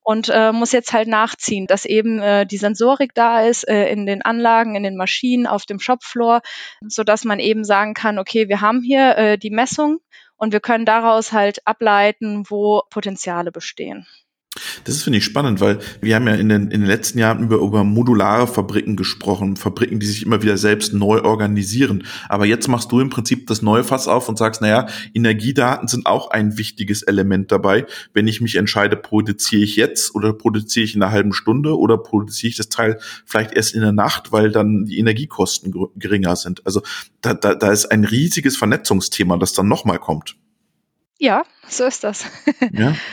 und 0.04 0.28
äh, 0.28 0.52
muss 0.52 0.72
jetzt 0.72 0.92
halt 0.92 1.08
nachziehen, 1.08 1.66
dass 1.66 1.86
eben 1.86 2.20
äh, 2.20 2.46
die 2.46 2.58
Sensorik 2.58 3.14
da 3.14 3.40
ist 3.40 3.66
äh, 3.66 3.88
in 3.88 4.04
den 4.04 4.22
Anlagen, 4.22 4.76
in 4.76 4.82
den 4.82 4.96
Maschinen, 4.96 5.46
auf 5.46 5.64
dem 5.64 5.80
Shopfloor, 5.80 6.42
so 6.86 7.04
dass 7.04 7.24
man 7.24 7.40
eben 7.40 7.64
sagen 7.64 7.94
kann, 7.94 8.18
okay, 8.18 8.48
wir 8.48 8.60
haben 8.60 8.82
hier 8.82 9.16
äh, 9.16 9.38
die 9.38 9.50
Messung 9.50 10.00
und 10.36 10.52
wir 10.52 10.60
können 10.60 10.84
daraus 10.84 11.32
halt 11.32 11.66
ableiten, 11.66 12.44
wo 12.48 12.82
Potenziale 12.90 13.50
bestehen. 13.50 14.06
Das 14.84 14.94
ist, 14.94 15.02
finde 15.02 15.18
ich, 15.18 15.24
spannend, 15.24 15.60
weil 15.60 15.80
wir 16.00 16.14
haben 16.14 16.28
ja 16.28 16.34
in 16.34 16.48
den, 16.48 16.70
in 16.70 16.80
den 16.80 16.86
letzten 16.86 17.18
Jahren 17.18 17.42
über, 17.42 17.56
über 17.56 17.82
modulare 17.82 18.46
Fabriken 18.46 18.94
gesprochen, 18.94 19.56
Fabriken, 19.56 19.98
die 19.98 20.06
sich 20.06 20.24
immer 20.24 20.42
wieder 20.42 20.56
selbst 20.56 20.92
neu 20.92 21.22
organisieren. 21.22 22.04
Aber 22.28 22.46
jetzt 22.46 22.68
machst 22.68 22.92
du 22.92 23.00
im 23.00 23.10
Prinzip 23.10 23.48
das 23.48 23.62
neue 23.62 23.82
Fass 23.82 24.06
auf 24.06 24.28
und 24.28 24.38
sagst, 24.38 24.60
naja, 24.60 24.86
Energiedaten 25.12 25.88
sind 25.88 26.06
auch 26.06 26.30
ein 26.30 26.56
wichtiges 26.56 27.02
Element 27.02 27.50
dabei. 27.50 27.86
Wenn 28.12 28.28
ich 28.28 28.40
mich 28.40 28.54
entscheide, 28.54 28.96
produziere 28.96 29.62
ich 29.62 29.74
jetzt 29.74 30.14
oder 30.14 30.32
produziere 30.32 30.84
ich 30.84 30.94
in 30.94 31.02
einer 31.02 31.10
halben 31.10 31.32
Stunde 31.32 31.76
oder 31.76 31.98
produziere 31.98 32.50
ich 32.50 32.56
das 32.56 32.68
Teil 32.68 33.00
vielleicht 33.26 33.52
erst 33.52 33.74
in 33.74 33.80
der 33.80 33.92
Nacht, 33.92 34.30
weil 34.30 34.52
dann 34.52 34.84
die 34.84 34.98
Energiekosten 34.98 35.74
geringer 35.96 36.36
sind. 36.36 36.64
Also 36.64 36.82
da, 37.22 37.34
da, 37.34 37.56
da 37.56 37.72
ist 37.72 37.86
ein 37.86 38.04
riesiges 38.04 38.56
Vernetzungsthema, 38.56 39.36
das 39.36 39.52
dann 39.52 39.66
nochmal 39.66 39.98
kommt. 39.98 40.36
Ja, 41.18 41.44
so 41.68 41.84
ist 41.84 42.04
das. 42.04 42.26
ja. 42.72 42.94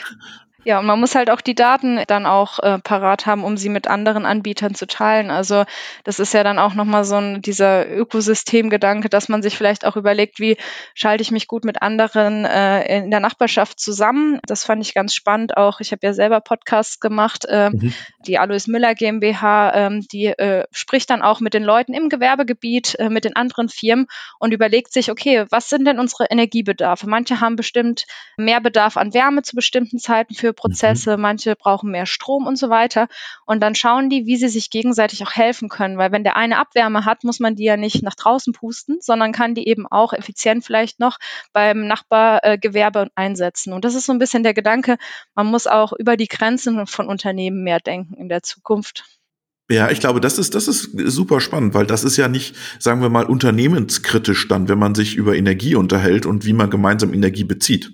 Ja, 0.64 0.80
und 0.80 0.86
man 0.86 1.00
muss 1.00 1.16
halt 1.16 1.32
auch 1.32 1.42
die 1.42 1.56
Daten 1.56 2.02
dann 2.06 2.28
auch 2.28 2.60
äh, 2.60 2.78
parat 2.78 3.26
haben, 3.26 3.44
um 3.44 3.58
sie 3.58 3.70
mit 3.70 3.88
anderen 3.88 4.26
Anbietern 4.26 4.76
zu 4.76 4.86
teilen. 4.86 5.32
Also 5.32 5.64
das 6.04 6.20
ist 6.20 6.36
ja 6.36 6.44
dann 6.44 6.60
auch 6.60 6.76
nochmal 6.76 7.04
so 7.04 7.16
ein 7.16 7.42
dieser 7.42 7.90
Ökosystemgedanke, 7.90 9.10
dass 9.10 9.28
man 9.28 9.42
sich 9.42 9.58
vielleicht 9.58 9.86
auch 9.86 9.96
überlegt, 9.96 10.40
wie 10.40 10.58
schalte 10.94 11.24
ich 11.24 11.32
mich 11.32 11.48
gut 11.48 11.66
mit 11.66 11.82
anderen 11.82 12.46
äh, 12.46 13.00
in 13.00 13.10
der 13.10 13.20
Nachbarschaft 13.20 13.80
zusammen. 13.80 14.40
Das 14.46 14.64
fand 14.64 14.86
ich 14.86 14.94
ganz 14.94 15.16
spannend 15.16 15.58
auch. 15.58 15.80
Ich 15.80 15.92
habe 15.92 16.06
ja 16.06 16.14
selber 16.14 16.42
Podcasts 16.42 17.00
gemacht, 17.00 17.46
äh, 17.46 17.72
mhm. 17.72 17.94
die 18.28 18.38
Alois 18.38 18.68
Müller 18.68 18.94
GmbH, 18.94 19.74
ähm, 19.74 20.06
die 20.12 20.28
äh, 20.28 20.66
spricht 20.72 21.10
dann 21.10 21.24
auch 21.24 21.40
mit 21.40 21.56
den 21.56 21.64
Leuten 21.64 21.94
im 21.94 22.08
Gewerbegebiet, 22.08 23.00
äh, 23.00 23.10
mit 23.10 23.26
den 23.26 23.36
anderen 23.36 23.68
Firmen 23.68 24.06
und 24.38 24.54
überlegt 24.54 24.94
sich, 24.94 25.10
okay, 25.10 25.46
was 25.50 25.70
sind 25.70 25.86
denn 25.86 26.00
unsere 26.00 26.26
Energiebedarfe? 26.26 27.10
Manche 27.10 27.42
haben 27.42 27.56
bestimmt 27.56 28.06
mehr 28.38 28.62
Bedarf 28.62 28.96
an 28.96 29.16
Wärme 29.16 29.42
zu 29.42 29.56
bestimmten 29.56 29.98
Zeiten 29.98 30.36
für 30.36 30.51
Prozesse, 30.54 31.18
mhm. 31.18 31.22
manche 31.22 31.56
brauchen 31.56 31.92
mehr 31.92 32.06
Strom 32.06 32.48
und 32.48 32.58
so 32.58 32.70
weiter. 32.70 33.08
Und 33.46 33.62
dann 33.62 33.76
schauen 33.76 34.10
die, 34.10 34.26
wie 34.26 34.38
sie 34.38 34.50
sich 34.50 34.70
gegenseitig 34.70 35.24
auch 35.24 35.32
helfen 35.32 35.70
können, 35.70 35.98
weil 35.98 36.12
wenn 36.12 36.24
der 36.24 36.36
eine 36.36 36.58
Abwärme 36.58 37.06
hat, 37.06 37.24
muss 37.24 37.40
man 37.40 37.56
die 37.56 37.64
ja 37.64 37.78
nicht 37.78 38.04
nach 38.04 38.16
draußen 38.16 38.54
pusten, 38.54 38.98
sondern 39.02 39.32
kann 39.32 39.56
die 39.56 39.68
eben 39.68 39.88
auch 39.88 40.14
effizient 40.14 40.66
vielleicht 40.66 41.00
noch 41.00 41.18
beim 41.54 41.88
Nachbargewerbe 41.88 43.10
einsetzen. 43.16 43.74
Und 43.74 43.86
das 43.86 43.96
ist 43.96 44.06
so 44.06 44.14
ein 44.14 44.20
bisschen 44.20 44.44
der 44.44 44.54
Gedanke, 44.54 44.98
man 45.36 45.48
muss 45.48 45.68
auch 45.68 45.94
über 45.94 46.18
die 46.18 46.28
Grenzen 46.28 46.88
von 46.88 47.08
Unternehmen 47.08 47.64
mehr 47.64 47.80
denken 47.80 48.16
in 48.16 48.30
der 48.30 48.44
Zukunft. 48.44 49.06
Ja, 49.72 49.90
ich 49.90 50.02
glaube, 50.02 50.20
das 50.20 50.38
ist, 50.38 50.54
das 50.54 50.68
ist 50.68 50.92
super 50.94 51.40
spannend, 51.40 51.74
weil 51.74 51.86
das 51.86 52.04
ist 52.04 52.18
ja 52.18 52.28
nicht, 52.28 52.56
sagen 52.78 53.02
wir 53.02 53.08
mal, 53.08 53.26
unternehmenskritisch 53.26 54.50
dann, 54.50 54.68
wenn 54.68 54.78
man 54.78 54.96
sich 54.96 55.16
über 55.16 55.36
Energie 55.36 55.76
unterhält 55.76 56.26
und 56.26 56.46
wie 56.46 56.52
man 56.52 56.70
gemeinsam 56.70 57.14
Energie 57.14 57.46
bezieht. 57.46 57.94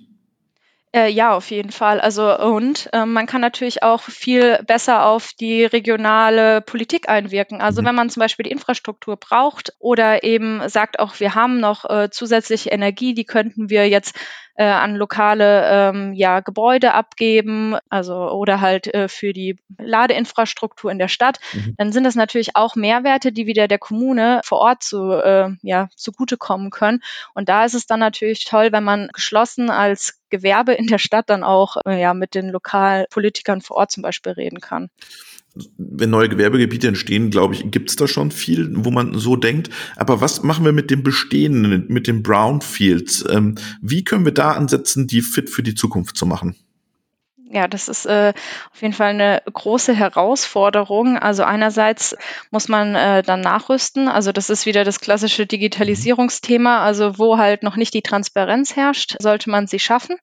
Äh, 0.94 1.10
ja, 1.10 1.34
auf 1.34 1.50
jeden 1.50 1.70
Fall. 1.70 2.00
Also 2.00 2.38
und 2.38 2.88
äh, 2.94 3.04
man 3.04 3.26
kann 3.26 3.42
natürlich 3.42 3.82
auch 3.82 4.02
viel 4.02 4.62
besser 4.66 5.04
auf 5.04 5.32
die 5.38 5.64
regionale 5.64 6.62
Politik 6.62 7.10
einwirken. 7.10 7.60
Also 7.60 7.82
mhm. 7.82 7.86
wenn 7.86 7.94
man 7.94 8.10
zum 8.10 8.20
Beispiel 8.20 8.44
die 8.44 8.50
Infrastruktur 8.50 9.16
braucht 9.16 9.74
oder 9.78 10.24
eben 10.24 10.66
sagt 10.68 10.98
auch, 10.98 11.20
wir 11.20 11.34
haben 11.34 11.60
noch 11.60 11.84
äh, 11.84 12.08
zusätzliche 12.10 12.70
Energie, 12.70 13.12
die 13.12 13.24
könnten 13.24 13.68
wir 13.68 13.86
jetzt 13.88 14.14
äh, 14.58 14.64
an 14.64 14.96
lokale 14.96 15.62
ähm, 15.70 16.12
ja, 16.14 16.40
Gebäude 16.40 16.92
abgeben, 16.92 17.76
also 17.88 18.28
oder 18.30 18.60
halt 18.60 18.92
äh, 18.92 19.06
für 19.06 19.32
die 19.32 19.56
Ladeinfrastruktur 19.78 20.90
in 20.90 20.98
der 20.98 21.06
Stadt, 21.06 21.38
mhm. 21.52 21.74
dann 21.78 21.92
sind 21.92 22.02
das 22.02 22.16
natürlich 22.16 22.56
auch 22.56 22.74
Mehrwerte, 22.74 23.30
die 23.30 23.46
wieder 23.46 23.68
der 23.68 23.78
Kommune 23.78 24.40
vor 24.44 24.58
Ort 24.58 24.82
zu, 24.82 25.12
äh, 25.12 25.50
ja, 25.62 25.88
zugutekommen 25.94 26.70
können. 26.70 27.00
Und 27.34 27.48
da 27.48 27.64
ist 27.64 27.74
es 27.74 27.86
dann 27.86 28.00
natürlich 28.00 28.44
toll, 28.46 28.72
wenn 28.72 28.82
man 28.82 29.08
geschlossen 29.12 29.70
als 29.70 30.20
Gewerbe 30.28 30.72
in 30.72 30.88
der 30.88 30.98
Stadt 30.98 31.30
dann 31.30 31.44
auch 31.44 31.76
äh, 31.86 32.00
ja, 32.00 32.12
mit 32.12 32.34
den 32.34 32.48
Lokalpolitikern 32.48 33.60
vor 33.60 33.76
Ort 33.76 33.92
zum 33.92 34.02
Beispiel 34.02 34.32
reden 34.32 34.60
kann 34.60 34.90
wenn 35.76 36.10
neue 36.10 36.28
Gewerbegebiete 36.28 36.88
entstehen, 36.88 37.30
glaube 37.30 37.54
ich, 37.54 37.70
gibt 37.70 37.90
es 37.90 37.96
da 37.96 38.06
schon 38.06 38.30
viel, 38.30 38.70
wo 38.74 38.90
man 38.90 39.18
so 39.18 39.36
denkt. 39.36 39.70
Aber 39.96 40.20
was 40.20 40.42
machen 40.42 40.64
wir 40.64 40.72
mit 40.72 40.90
dem 40.90 41.02
Bestehenden, 41.02 41.86
mit 41.88 42.06
den 42.06 42.22
Brownfields? 42.22 43.24
Ähm, 43.30 43.56
wie 43.80 44.04
können 44.04 44.24
wir 44.24 44.32
da 44.32 44.52
ansetzen, 44.52 45.06
die 45.06 45.22
fit 45.22 45.50
für 45.50 45.62
die 45.62 45.74
Zukunft 45.74 46.16
zu 46.16 46.26
machen? 46.26 46.56
Ja, 47.50 47.66
das 47.66 47.88
ist 47.88 48.04
äh, 48.04 48.34
auf 48.72 48.82
jeden 48.82 48.92
Fall 48.92 49.08
eine 49.08 49.42
große 49.50 49.94
Herausforderung. 49.94 51.16
Also 51.16 51.44
einerseits 51.44 52.14
muss 52.50 52.68
man 52.68 52.94
äh, 52.94 53.22
dann 53.22 53.40
nachrüsten. 53.40 54.08
Also 54.08 54.32
das 54.32 54.50
ist 54.50 54.66
wieder 54.66 54.84
das 54.84 55.00
klassische 55.00 55.46
Digitalisierungsthema. 55.46 56.80
Also 56.84 57.18
wo 57.18 57.38
halt 57.38 57.62
noch 57.62 57.76
nicht 57.76 57.94
die 57.94 58.02
Transparenz 58.02 58.76
herrscht, 58.76 59.16
sollte 59.18 59.48
man 59.48 59.66
sie 59.66 59.78
schaffen 59.78 60.16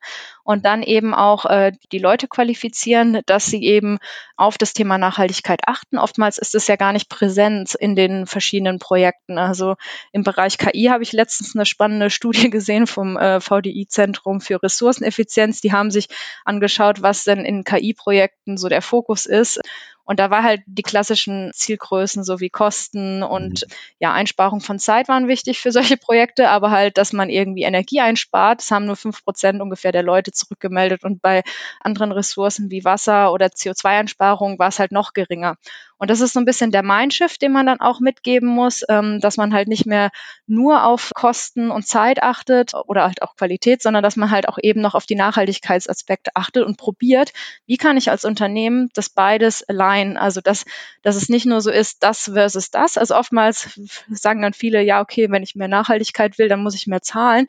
und 0.45 0.63
dann 0.63 0.83
eben 0.83 1.13
auch 1.13 1.45
äh, 1.45 1.73
die 1.91 1.97
Leute 1.97 2.27
qualifizieren, 2.27 3.21
dass 3.25 3.47
sie 3.47 3.63
eben 3.63 3.97
auf 4.37 4.57
das 4.57 4.73
Thema 4.73 4.97
Nachhaltigkeit 4.97 5.61
achten. 5.65 5.97
Oftmals 5.97 6.37
ist 6.37 6.53
es 6.53 6.67
ja 6.67 6.75
gar 6.75 6.93
nicht 6.93 7.09
präsent 7.09 7.73
in 7.73 7.95
den 7.95 8.27
verschiedenen 8.27 8.77
Projekten. 8.77 9.39
Also 9.39 9.75
im 10.13 10.23
Bereich 10.23 10.59
KI 10.59 10.85
habe 10.91 11.01
ich 11.01 11.13
letztens 11.13 11.55
eine 11.55 11.65
spannende 11.65 12.11
Studie 12.11 12.49
gesehen 12.51 12.85
vom 12.85 13.17
äh, 13.17 13.41
VDI-Zentrum 13.41 14.39
für 14.39 14.61
Ressourceneffizienz. 14.61 15.61
Die 15.61 15.73
haben 15.73 15.89
sich 15.89 16.07
angeschaut, 16.45 17.01
was 17.01 17.23
denn 17.23 17.43
in 17.43 17.63
KI-Projekten 17.63 18.57
so 18.57 18.69
der 18.69 18.83
Fokus 18.83 19.25
ist. 19.25 19.59
Und 20.05 20.19
da 20.19 20.29
war 20.29 20.43
halt 20.43 20.61
die 20.67 20.83
klassischen 20.83 21.51
Zielgrößen 21.53 22.23
sowie 22.23 22.49
Kosten 22.49 23.23
und 23.23 23.63
mhm. 23.63 23.75
ja, 23.99 24.13
Einsparung 24.13 24.61
von 24.61 24.79
Zeit 24.79 25.07
waren 25.07 25.27
wichtig 25.27 25.59
für 25.59 25.71
solche 25.71 25.97
Projekte, 25.97 26.49
aber 26.49 26.71
halt, 26.71 26.97
dass 26.97 27.11
man 27.11 27.29
irgendwie 27.29 27.63
Energie 27.63 27.99
einspart, 27.99 28.61
das 28.61 28.71
haben 28.71 28.85
nur 28.85 28.95
fünf 28.95 29.23
Prozent 29.25 29.61
ungefähr 29.61 29.91
der 29.91 30.03
Leute 30.03 30.31
zurückgemeldet 30.31 31.03
und 31.03 31.21
bei 31.21 31.43
anderen 31.81 32.11
Ressourcen 32.11 32.69
wie 32.69 32.85
Wasser 32.85 33.33
oder 33.33 33.47
CO2-Einsparung 33.47 34.59
war 34.59 34.69
es 34.69 34.79
halt 34.79 34.91
noch 34.91 35.13
geringer. 35.13 35.57
Und 35.97 36.09
das 36.09 36.21
ist 36.21 36.33
so 36.33 36.39
ein 36.39 36.45
bisschen 36.45 36.71
der 36.71 36.83
Mindshift, 36.83 37.41
den 37.41 37.51
man 37.51 37.65
dann 37.65 37.79
auch 37.79 37.99
mitgeben 37.99 38.49
muss, 38.49 38.83
ähm, 38.89 39.19
dass 39.21 39.37
man 39.37 39.53
halt 39.53 39.67
nicht 39.67 39.85
mehr 39.85 40.11
nur 40.45 40.83
auf 40.83 41.11
Kosten 41.15 41.71
und 41.71 41.87
Zeit 41.87 42.21
achtet 42.21 42.73
oder 42.73 43.03
halt 43.03 43.21
auch 43.21 43.35
Qualität, 43.35 43.81
sondern 43.81 44.03
dass 44.03 44.15
man 44.15 44.31
halt 44.31 44.47
auch 44.47 44.57
eben 44.61 44.81
noch 44.81 44.95
auf 44.95 45.05
die 45.05 45.15
Nachhaltigkeitsaspekte 45.15 46.31
achtet 46.35 46.65
und 46.65 46.77
probiert, 46.77 47.31
wie 47.65 47.77
kann 47.77 47.97
ich 47.97 48.09
als 48.09 48.25
Unternehmen 48.25 48.89
das 48.93 49.09
beides 49.09 49.63
alignen? 49.67 50.17
Also 50.17 50.41
dass, 50.41 50.65
dass 51.01 51.15
es 51.15 51.29
nicht 51.29 51.45
nur 51.45 51.61
so 51.61 51.71
ist, 51.71 52.03
das 52.03 52.31
versus 52.33 52.71
das. 52.71 52.97
Also 52.97 53.15
oftmals 53.15 53.79
sagen 54.09 54.41
dann 54.41 54.53
viele, 54.53 54.81
ja, 54.81 55.01
okay, 55.01 55.31
wenn 55.31 55.43
ich 55.43 55.55
mehr 55.55 55.67
Nachhaltigkeit 55.67 56.37
will, 56.37 56.49
dann 56.49 56.63
muss 56.63 56.75
ich 56.75 56.87
mehr 56.87 57.01
zahlen. 57.01 57.47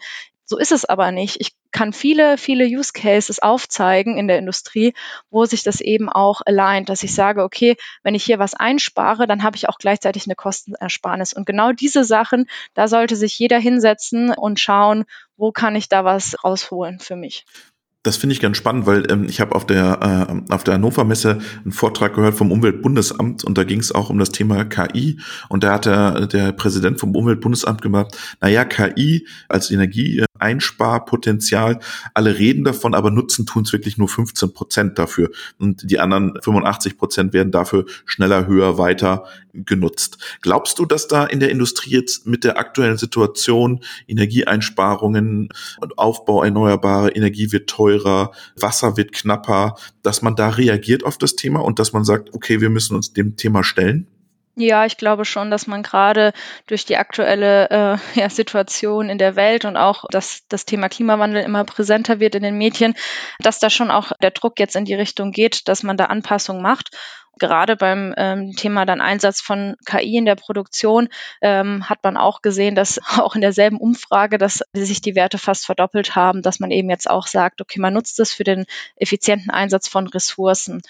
So 0.48 0.58
ist 0.58 0.70
es 0.70 0.84
aber 0.84 1.10
nicht. 1.10 1.40
Ich 1.40 1.56
kann 1.72 1.92
viele, 1.92 2.38
viele 2.38 2.64
Use 2.64 2.92
Cases 2.92 3.40
aufzeigen 3.40 4.16
in 4.16 4.28
der 4.28 4.38
Industrie, 4.38 4.94
wo 5.28 5.44
sich 5.44 5.64
das 5.64 5.80
eben 5.80 6.08
auch 6.08 6.40
aligned, 6.46 6.88
dass 6.88 7.02
ich 7.02 7.14
sage, 7.14 7.42
okay, 7.42 7.76
wenn 8.04 8.14
ich 8.14 8.24
hier 8.24 8.38
was 8.38 8.54
einspare, 8.54 9.26
dann 9.26 9.42
habe 9.42 9.56
ich 9.56 9.68
auch 9.68 9.78
gleichzeitig 9.78 10.26
eine 10.26 10.36
Kostenersparnis. 10.36 11.32
Und 11.32 11.46
genau 11.46 11.72
diese 11.72 12.04
Sachen, 12.04 12.48
da 12.74 12.86
sollte 12.86 13.16
sich 13.16 13.36
jeder 13.38 13.58
hinsetzen 13.58 14.32
und 14.32 14.60
schauen, 14.60 15.04
wo 15.36 15.50
kann 15.50 15.74
ich 15.74 15.88
da 15.88 16.04
was 16.04 16.42
rausholen 16.44 17.00
für 17.00 17.16
mich. 17.16 17.44
Das 18.06 18.16
finde 18.16 18.32
ich 18.34 18.40
ganz 18.40 18.56
spannend, 18.56 18.86
weil 18.86 19.10
ähm, 19.10 19.26
ich 19.28 19.40
habe 19.40 19.56
auf 19.56 19.66
der 19.66 20.28
äh, 20.30 20.52
auf 20.52 20.62
der 20.62 20.74
Hannover 20.74 21.02
Messe 21.02 21.40
einen 21.64 21.72
Vortrag 21.72 22.14
gehört 22.14 22.36
vom 22.36 22.52
Umweltbundesamt 22.52 23.42
und 23.42 23.58
da 23.58 23.64
ging 23.64 23.80
es 23.80 23.90
auch 23.90 24.10
um 24.10 24.20
das 24.20 24.30
Thema 24.30 24.64
KI 24.64 25.18
und 25.48 25.64
da 25.64 25.72
hat 25.72 25.86
der, 25.86 26.28
der 26.28 26.52
Präsident 26.52 27.00
vom 27.00 27.16
Umweltbundesamt 27.16 27.82
gemacht, 27.82 28.16
naja, 28.40 28.64
KI 28.64 29.26
als 29.48 29.72
Energieeinsparpotenzial, 29.72 31.80
alle 32.14 32.38
reden 32.38 32.62
davon, 32.62 32.94
aber 32.94 33.10
nutzen 33.10 33.44
tun 33.44 33.64
es 33.64 33.72
wirklich 33.72 33.98
nur 33.98 34.08
15 34.08 34.52
Prozent 34.52 35.00
dafür. 35.00 35.30
Und 35.58 35.90
die 35.90 35.98
anderen 35.98 36.38
85 36.40 36.96
Prozent 36.96 37.32
werden 37.32 37.50
dafür 37.50 37.86
schneller, 38.04 38.46
höher, 38.46 38.78
weiter 38.78 39.24
genutzt. 39.64 40.18
Glaubst 40.42 40.78
du, 40.78 40.84
dass 40.84 41.08
da 41.08 41.24
in 41.24 41.40
der 41.40 41.50
Industrie 41.50 41.90
jetzt 41.90 42.26
mit 42.26 42.44
der 42.44 42.58
aktuellen 42.58 42.98
Situation 42.98 43.80
Energieeinsparungen 44.06 45.48
und 45.80 45.98
Aufbau 45.98 46.42
erneuerbarer 46.42 47.16
Energie 47.16 47.52
wird 47.52 47.70
teurer, 47.96 48.32
Wasser 48.56 48.96
wird 48.96 49.12
knapper, 49.12 49.76
dass 50.02 50.22
man 50.22 50.36
da 50.36 50.48
reagiert 50.48 51.04
auf 51.04 51.18
das 51.18 51.36
Thema 51.36 51.60
und 51.60 51.78
dass 51.78 51.92
man 51.92 52.04
sagt, 52.04 52.34
okay, 52.34 52.60
wir 52.60 52.70
müssen 52.70 52.96
uns 52.96 53.12
dem 53.12 53.36
Thema 53.36 53.64
stellen? 53.64 54.06
Ja, 54.58 54.86
ich 54.86 54.96
glaube 54.96 55.26
schon, 55.26 55.50
dass 55.50 55.66
man 55.66 55.82
gerade 55.82 56.32
durch 56.66 56.86
die 56.86 56.96
aktuelle 56.96 57.68
äh, 57.68 57.98
ja, 58.20 58.30
Situation 58.30 59.10
in 59.10 59.18
der 59.18 59.36
Welt 59.36 59.66
und 59.66 59.76
auch, 59.76 60.04
dass 60.10 60.48
das 60.48 60.64
Thema 60.64 60.88
Klimawandel 60.88 61.42
immer 61.42 61.64
präsenter 61.64 62.20
wird 62.20 62.34
in 62.34 62.42
den 62.42 62.56
Medien, 62.56 62.94
dass 63.38 63.58
da 63.58 63.68
schon 63.68 63.90
auch 63.90 64.12
der 64.22 64.30
Druck 64.30 64.58
jetzt 64.58 64.74
in 64.74 64.86
die 64.86 64.94
Richtung 64.94 65.30
geht, 65.30 65.68
dass 65.68 65.82
man 65.82 65.98
da 65.98 66.06
Anpassungen 66.06 66.62
macht 66.62 66.96
gerade 67.38 67.76
beim 67.76 68.14
ähm, 68.16 68.52
Thema 68.56 68.86
dann 68.86 69.00
Einsatz 69.02 69.40
von 69.42 69.76
KI 69.84 70.16
in 70.16 70.24
der 70.24 70.36
Produktion 70.36 71.08
ähm, 71.42 71.88
hat 71.88 72.02
man 72.02 72.16
auch 72.16 72.40
gesehen, 72.42 72.74
dass 72.74 72.98
auch 73.18 73.34
in 73.34 73.42
derselben 73.42 73.78
Umfrage, 73.78 74.38
dass 74.38 74.64
sich 74.72 75.00
die 75.00 75.14
Werte 75.14 75.38
fast 75.38 75.66
verdoppelt 75.66 76.16
haben, 76.16 76.42
dass 76.42 76.60
man 76.60 76.70
eben 76.70 76.88
jetzt 76.88 77.08
auch 77.08 77.26
sagt, 77.26 77.60
okay, 77.60 77.78
man 77.78 77.92
nutzt 77.92 78.18
es 78.20 78.32
für 78.32 78.44
den 78.44 78.64
effizienten 78.96 79.50
Einsatz 79.50 79.88
von 79.88 80.06
Ressourcen. 80.06 80.80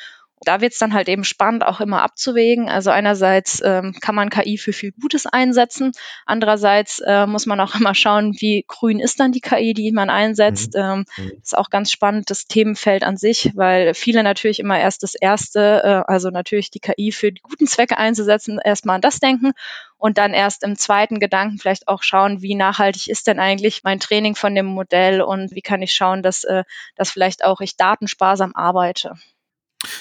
Da 0.43 0.61
wird 0.61 0.75
es 0.75 0.78
dann 0.78 0.93
halt 0.93 1.09
eben 1.09 1.25
spannend, 1.25 1.64
auch 1.64 1.81
immer 1.81 2.02
abzuwägen. 2.02 2.69
Also 2.69 2.90
einerseits 2.90 3.62
ähm, 3.64 3.95
kann 4.00 4.14
man 4.14 4.28
KI 4.28 4.59
für 4.59 4.75
viel 4.75 4.93
Gutes 4.93 5.26
einsetzen, 5.26 5.93
andererseits 6.26 6.99
äh, 6.99 7.26
muss 7.26 7.47
man 7.47 7.59
auch 7.61 7.75
immer 7.81 7.95
schauen, 7.95 8.35
wie 8.38 8.64
grün 8.69 9.00
ist 9.00 9.19
dann 9.19 9.33
die 9.33 9.40
KI, 9.40 9.73
die 9.73 9.93
man 9.93 10.11
einsetzt. 10.11 10.75
Mhm. 10.75 10.81
Ähm, 10.81 11.05
mhm. 11.16 11.33
ist 11.43 11.57
auch 11.57 11.71
ganz 11.71 11.90
spannend 11.90 12.31
das 12.31 12.47
Themenfeld 12.47 13.02
an 13.02 13.16
sich, 13.16 13.52
weil 13.55 13.95
viele 13.95 14.23
natürlich 14.23 14.61
immer 14.61 14.78
erst 14.78 15.02
das 15.02 15.14
erste, 15.14 15.83
äh, 15.83 16.12
also 16.12 16.28
natürlich 16.28 16.71
die 16.71 16.81
KI 16.81 17.12
für 17.12 17.33
die 17.33 17.40
guten 17.40 17.66
Zwecke 17.66 17.97
einzusetzen, 17.97 18.59
erstmal 18.62 18.97
an 18.97 19.02
das 19.02 19.21
denken 19.21 19.52
und 19.97 20.19
dann 20.19 20.35
erst 20.35 20.62
im 20.62 20.76
zweiten 20.76 21.19
Gedanken 21.19 21.59
vielleicht 21.59 21.88
auch 21.88 22.02
schauen, 22.02 22.43
wie 22.43 22.55
nachhaltig 22.55 23.09
ist 23.09 23.26
denn 23.26 23.40
eigentlich 23.40 23.83
mein 23.85 24.00
Training 24.00 24.35
von 24.35 24.55
dem 24.55 24.66
Modell 24.66 25.23
und 25.23 25.55
wie 25.55 25.62
kann 25.62 25.81
ich 25.81 25.93
schauen, 25.93 26.23
dass, 26.23 26.45
äh, 26.45 26.64
dass 26.95 27.11
vielleicht 27.11 27.45
auch 27.45 27.61
ich 27.61 27.76
datensparsam 27.76 28.55
arbeite. 28.55 29.14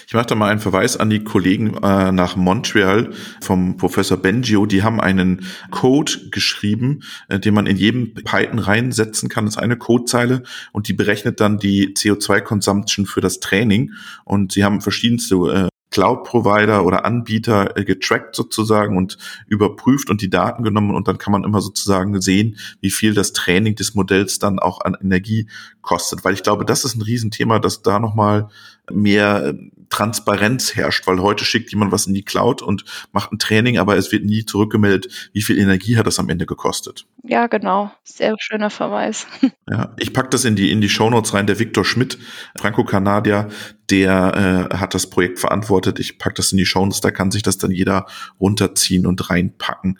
Ich 0.06 0.14
mache 0.14 0.26
da 0.26 0.34
mal 0.34 0.50
einen 0.50 0.60
Verweis 0.60 0.96
an 0.96 1.10
die 1.10 1.24
Kollegen 1.24 1.74
äh, 1.82 2.12
nach 2.12 2.36
Montreal 2.36 3.10
vom 3.40 3.76
Professor 3.76 4.16
Bengio. 4.16 4.66
Die 4.66 4.82
haben 4.82 5.00
einen 5.00 5.46
Code 5.70 6.30
geschrieben, 6.30 7.02
äh, 7.28 7.38
den 7.38 7.54
man 7.54 7.66
in 7.66 7.76
jedem 7.76 8.14
Python 8.14 8.58
reinsetzen 8.58 9.28
kann. 9.28 9.44
Das 9.44 9.56
ist 9.56 9.62
eine 9.62 9.76
Codezeile 9.76 10.42
und 10.72 10.88
die 10.88 10.92
berechnet 10.92 11.40
dann 11.40 11.58
die 11.58 11.94
CO2-Consumption 11.94 13.06
für 13.06 13.20
das 13.20 13.40
Training. 13.40 13.92
Und 14.24 14.52
sie 14.52 14.64
haben 14.64 14.80
verschiedenste 14.80 15.34
äh, 15.36 15.68
Cloud-Provider 15.90 16.84
oder 16.84 17.06
Anbieter 17.06 17.76
äh, 17.76 17.84
getrackt 17.84 18.36
sozusagen 18.36 18.98
und 18.98 19.16
überprüft 19.46 20.10
und 20.10 20.20
die 20.20 20.28
Daten 20.28 20.62
genommen 20.62 20.94
und 20.94 21.08
dann 21.08 21.16
kann 21.16 21.32
man 21.32 21.44
immer 21.44 21.62
sozusagen 21.62 22.20
sehen, 22.20 22.58
wie 22.80 22.90
viel 22.90 23.14
das 23.14 23.32
Training 23.32 23.76
des 23.76 23.94
Modells 23.94 24.38
dann 24.38 24.58
auch 24.58 24.82
an 24.82 24.96
Energie 25.00 25.48
kostet. 25.80 26.24
Weil 26.24 26.34
ich 26.34 26.42
glaube, 26.42 26.66
das 26.66 26.84
ist 26.84 26.96
ein 26.96 27.02
Riesenthema, 27.02 27.60
dass 27.60 27.80
da 27.82 27.98
nochmal 27.98 28.48
mehr 28.90 29.46
äh, 29.46 29.54
Transparenz 29.88 30.74
herrscht, 30.74 31.06
weil 31.06 31.20
heute 31.20 31.44
schickt 31.44 31.70
jemand 31.70 31.92
was 31.92 32.06
in 32.06 32.14
die 32.14 32.24
Cloud 32.24 32.60
und 32.60 32.84
macht 33.12 33.32
ein 33.32 33.38
Training, 33.38 33.78
aber 33.78 33.96
es 33.96 34.12
wird 34.12 34.24
nie 34.24 34.44
zurückgemeldet, 34.44 35.30
wie 35.32 35.42
viel 35.42 35.58
Energie 35.58 35.96
hat 35.96 36.06
das 36.06 36.18
am 36.18 36.28
Ende 36.28 36.46
gekostet. 36.46 37.06
Ja, 37.22 37.46
genau. 37.46 37.90
Sehr 38.04 38.34
schöner 38.38 38.70
Verweis. 38.70 39.26
Ja, 39.68 39.94
ich 39.98 40.12
pack 40.12 40.30
das 40.30 40.44
in 40.44 40.54
die 40.54 40.70
in 40.70 40.80
die 40.80 40.88
Shownotes 40.88 41.34
rein. 41.34 41.48
Der 41.48 41.58
Viktor 41.58 41.84
Schmidt, 41.84 42.18
Franco-Kanadier, 42.56 43.48
der 43.90 44.68
äh, 44.70 44.76
hat 44.76 44.94
das 44.94 45.10
Projekt 45.10 45.40
verantwortet. 45.40 45.98
Ich 45.98 46.18
pack 46.18 46.36
das 46.36 46.52
in 46.52 46.58
die 46.58 46.66
Shownotes, 46.66 47.00
da 47.00 47.10
kann 47.10 47.32
sich 47.32 47.42
das 47.42 47.58
dann 47.58 47.72
jeder 47.72 48.06
runterziehen 48.38 49.06
und 49.06 49.28
reinpacken. 49.28 49.98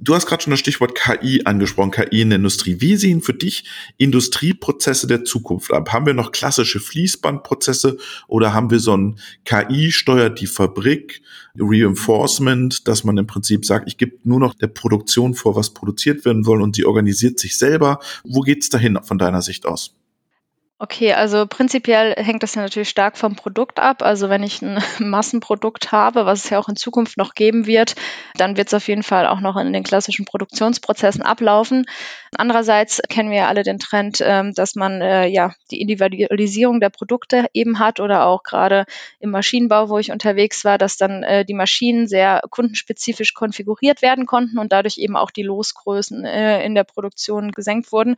Du 0.00 0.14
hast 0.14 0.26
gerade 0.26 0.40
schon 0.40 0.52
das 0.52 0.60
Stichwort 0.60 0.94
KI 0.94 1.42
angesprochen, 1.44 1.90
KI 1.90 2.20
in 2.20 2.30
der 2.30 2.36
Industrie. 2.36 2.80
Wie 2.80 2.94
sehen 2.94 3.20
für 3.20 3.34
dich 3.34 3.64
Industrieprozesse 3.96 5.08
der 5.08 5.24
Zukunft 5.24 5.72
ab? 5.72 5.92
Haben 5.92 6.06
wir 6.06 6.14
noch 6.14 6.30
klassische 6.30 6.78
Fließbandprozesse 6.78 7.98
oder 8.28 8.54
haben 8.54 8.70
wir 8.70 8.78
so 8.78 8.96
ein 8.96 9.18
KI 9.44 9.90
steuert 9.90 10.40
die 10.40 10.46
Fabrik, 10.46 11.20
Reinforcement, 11.58 12.86
dass 12.86 13.02
man 13.02 13.18
im 13.18 13.26
Prinzip 13.26 13.64
sagt, 13.64 13.88
ich 13.88 13.96
gebe 13.96 14.18
nur 14.22 14.38
noch 14.38 14.54
der 14.54 14.68
Produktion 14.68 15.34
vor, 15.34 15.56
was 15.56 15.74
produziert 15.74 16.24
werden 16.24 16.44
soll 16.44 16.62
und 16.62 16.76
sie 16.76 16.84
organisiert 16.84 17.40
sich 17.40 17.58
selber. 17.58 17.98
Wo 18.22 18.42
geht's 18.42 18.68
dahin 18.68 19.00
von 19.02 19.18
deiner 19.18 19.42
Sicht 19.42 19.66
aus? 19.66 19.96
Okay, 20.80 21.12
also 21.12 21.44
prinzipiell 21.44 22.14
hängt 22.16 22.44
das 22.44 22.54
ja 22.54 22.62
natürlich 22.62 22.88
stark 22.88 23.18
vom 23.18 23.34
Produkt 23.34 23.80
ab. 23.80 24.00
Also 24.00 24.28
wenn 24.28 24.44
ich 24.44 24.62
ein 24.62 24.80
Massenprodukt 25.00 25.90
habe, 25.90 26.24
was 26.24 26.44
es 26.44 26.50
ja 26.50 26.60
auch 26.60 26.68
in 26.68 26.76
Zukunft 26.76 27.16
noch 27.16 27.34
geben 27.34 27.66
wird, 27.66 27.96
dann 28.36 28.56
wird 28.56 28.68
es 28.68 28.74
auf 28.74 28.86
jeden 28.86 29.02
Fall 29.02 29.26
auch 29.26 29.40
noch 29.40 29.56
in 29.56 29.72
den 29.72 29.82
klassischen 29.82 30.24
Produktionsprozessen 30.24 31.22
ablaufen. 31.22 31.84
Andererseits 32.36 33.02
kennen 33.08 33.30
wir 33.30 33.38
ja 33.38 33.48
alle 33.48 33.64
den 33.64 33.80
Trend, 33.80 34.22
ähm, 34.22 34.54
dass 34.54 34.76
man 34.76 35.00
äh, 35.00 35.26
ja 35.26 35.52
die 35.72 35.80
Individualisierung 35.80 36.78
der 36.78 36.90
Produkte 36.90 37.46
eben 37.54 37.80
hat 37.80 37.98
oder 37.98 38.26
auch 38.26 38.44
gerade 38.44 38.84
im 39.18 39.30
Maschinenbau, 39.30 39.88
wo 39.88 39.98
ich 39.98 40.12
unterwegs 40.12 40.64
war, 40.64 40.78
dass 40.78 40.96
dann 40.96 41.24
äh, 41.24 41.44
die 41.44 41.54
Maschinen 41.54 42.06
sehr 42.06 42.42
kundenspezifisch 42.50 43.34
konfiguriert 43.34 44.00
werden 44.00 44.26
konnten 44.26 44.58
und 44.58 44.70
dadurch 44.70 44.98
eben 44.98 45.16
auch 45.16 45.32
die 45.32 45.42
Losgrößen 45.42 46.24
äh, 46.24 46.64
in 46.64 46.76
der 46.76 46.84
Produktion 46.84 47.50
gesenkt 47.50 47.90
wurden. 47.90 48.14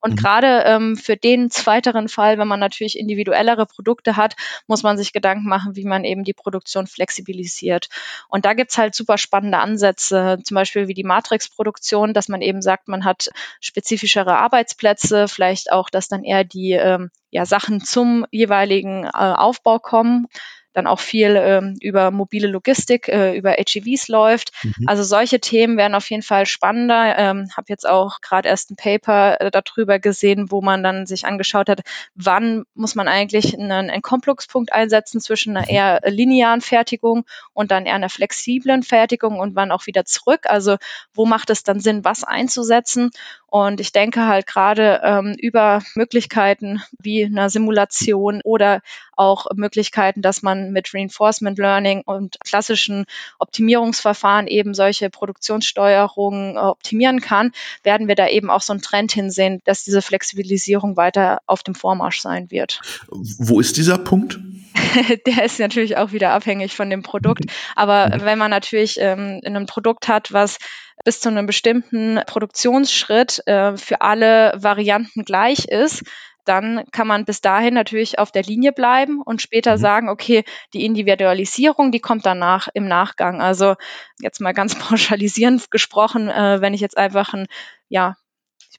Und 0.00 0.12
mhm. 0.12 0.16
gerade 0.16 0.62
ähm, 0.66 0.96
für 0.96 1.16
den 1.16 1.50
zweiteren 1.50 2.03
anderen 2.04 2.08
Fall, 2.08 2.38
wenn 2.38 2.48
man 2.48 2.60
natürlich 2.60 2.98
individuellere 2.98 3.66
Produkte 3.66 4.16
hat, 4.16 4.34
muss 4.66 4.82
man 4.82 4.96
sich 4.96 5.12
Gedanken 5.12 5.48
machen, 5.48 5.76
wie 5.76 5.84
man 5.84 6.04
eben 6.04 6.24
die 6.24 6.32
Produktion 6.32 6.86
flexibilisiert. 6.86 7.88
Und 8.28 8.44
da 8.44 8.54
gibt's 8.54 8.78
halt 8.78 8.94
super 8.94 9.18
spannende 9.18 9.58
Ansätze, 9.58 10.38
zum 10.44 10.54
Beispiel 10.54 10.88
wie 10.88 10.94
die 10.94 11.04
Matrix-Produktion, 11.04 12.14
dass 12.14 12.28
man 12.28 12.42
eben 12.42 12.62
sagt, 12.62 12.88
man 12.88 13.04
hat 13.04 13.30
spezifischere 13.60 14.36
Arbeitsplätze, 14.36 15.28
vielleicht 15.28 15.72
auch, 15.72 15.90
dass 15.90 16.08
dann 16.08 16.24
eher 16.24 16.44
die 16.44 16.72
ähm, 16.72 17.10
ja, 17.30 17.46
Sachen 17.46 17.80
zum 17.80 18.26
jeweiligen 18.30 19.04
äh, 19.04 19.08
Aufbau 19.12 19.78
kommen 19.78 20.26
dann 20.74 20.86
auch 20.86 21.00
viel 21.00 21.36
ähm, 21.36 21.76
über 21.80 22.10
mobile 22.10 22.48
Logistik, 22.48 23.08
äh, 23.08 23.36
über 23.36 23.52
HEVs 23.52 24.08
läuft. 24.08 24.52
Mhm. 24.62 24.86
Also 24.86 25.02
solche 25.02 25.40
Themen 25.40 25.76
werden 25.76 25.94
auf 25.94 26.10
jeden 26.10 26.22
Fall 26.22 26.46
spannender. 26.46 27.16
Ähm, 27.16 27.48
habe 27.56 27.66
jetzt 27.68 27.88
auch 27.88 28.20
gerade 28.20 28.48
erst 28.48 28.70
ein 28.70 28.76
Paper 28.76 29.40
äh, 29.40 29.50
darüber 29.50 29.98
gesehen, 29.98 30.50
wo 30.50 30.60
man 30.60 30.82
dann 30.82 31.06
sich 31.06 31.26
angeschaut 31.26 31.68
hat, 31.68 31.80
wann 32.14 32.64
muss 32.74 32.94
man 32.94 33.08
eigentlich 33.08 33.58
einen 33.58 33.88
Entkoppelungspunkt 33.88 34.72
einsetzen 34.72 35.20
zwischen 35.20 35.56
einer 35.56 35.66
mhm. 35.66 35.74
eher 35.74 36.00
linearen 36.04 36.60
Fertigung 36.60 37.24
und 37.52 37.70
dann 37.70 37.86
eher 37.86 37.94
einer 37.94 38.10
flexiblen 38.10 38.82
Fertigung 38.82 39.38
und 39.38 39.54
wann 39.54 39.70
auch 39.70 39.86
wieder 39.86 40.04
zurück. 40.04 40.40
Also 40.44 40.76
wo 41.14 41.24
macht 41.24 41.50
es 41.50 41.62
dann 41.62 41.80
Sinn, 41.80 42.04
was 42.04 42.24
einzusetzen? 42.24 43.10
Und 43.46 43.78
ich 43.78 43.92
denke 43.92 44.26
halt 44.26 44.48
gerade 44.48 45.00
ähm, 45.04 45.36
über 45.38 45.80
Möglichkeiten 45.94 46.82
wie 46.98 47.24
einer 47.24 47.50
Simulation 47.50 48.40
oder 48.42 48.80
auch 49.16 49.46
Möglichkeiten, 49.54 50.22
dass 50.22 50.42
man 50.42 50.63
mit 50.72 50.92
Reinforcement 50.94 51.58
Learning 51.58 52.02
und 52.04 52.38
klassischen 52.40 53.06
Optimierungsverfahren 53.38 54.46
eben 54.46 54.74
solche 54.74 55.10
Produktionssteuerungen 55.10 56.56
äh, 56.56 56.60
optimieren 56.60 57.20
kann, 57.20 57.52
werden 57.82 58.08
wir 58.08 58.14
da 58.14 58.28
eben 58.28 58.50
auch 58.50 58.62
so 58.62 58.72
einen 58.72 58.82
Trend 58.82 59.12
hinsehen, 59.12 59.60
dass 59.64 59.84
diese 59.84 60.02
Flexibilisierung 60.02 60.96
weiter 60.96 61.40
auf 61.46 61.62
dem 61.62 61.74
Vormarsch 61.74 62.20
sein 62.20 62.50
wird. 62.50 62.80
Wo 63.08 63.60
ist 63.60 63.76
dieser 63.76 63.98
Punkt? 63.98 64.38
der 65.26 65.44
ist 65.44 65.58
natürlich 65.58 65.96
auch 65.96 66.12
wieder 66.12 66.30
abhängig 66.30 66.74
von 66.74 66.90
dem 66.90 67.02
Produkt. 67.02 67.44
Aber 67.76 68.08
mhm. 68.08 68.24
wenn 68.24 68.38
man 68.38 68.50
natürlich 68.50 68.98
ähm, 69.00 69.40
ein 69.44 69.66
Produkt 69.66 70.08
hat, 70.08 70.32
was 70.32 70.58
bis 71.04 71.20
zu 71.20 71.28
einem 71.28 71.46
bestimmten 71.46 72.20
Produktionsschritt 72.26 73.46
äh, 73.46 73.76
für 73.76 74.00
alle 74.00 74.52
Varianten 74.56 75.24
gleich 75.24 75.66
ist, 75.66 76.04
dann 76.44 76.84
kann 76.92 77.06
man 77.06 77.24
bis 77.24 77.40
dahin 77.40 77.74
natürlich 77.74 78.18
auf 78.18 78.30
der 78.30 78.42
Linie 78.42 78.72
bleiben 78.72 79.20
und 79.22 79.42
später 79.42 79.72
mhm. 79.72 79.80
sagen, 79.80 80.08
okay, 80.08 80.44
die 80.72 80.84
Individualisierung, 80.84 81.92
die 81.92 82.00
kommt 82.00 82.26
danach 82.26 82.68
im 82.74 82.86
Nachgang. 82.86 83.40
Also 83.40 83.74
jetzt 84.20 84.40
mal 84.40 84.54
ganz 84.54 84.74
pauschalisierend 84.78 85.70
gesprochen, 85.70 86.28
äh, 86.28 86.60
wenn 86.60 86.74
ich 86.74 86.80
jetzt 86.80 86.96
einfach 86.96 87.34
ein 87.34 87.46
ja, 87.88 88.16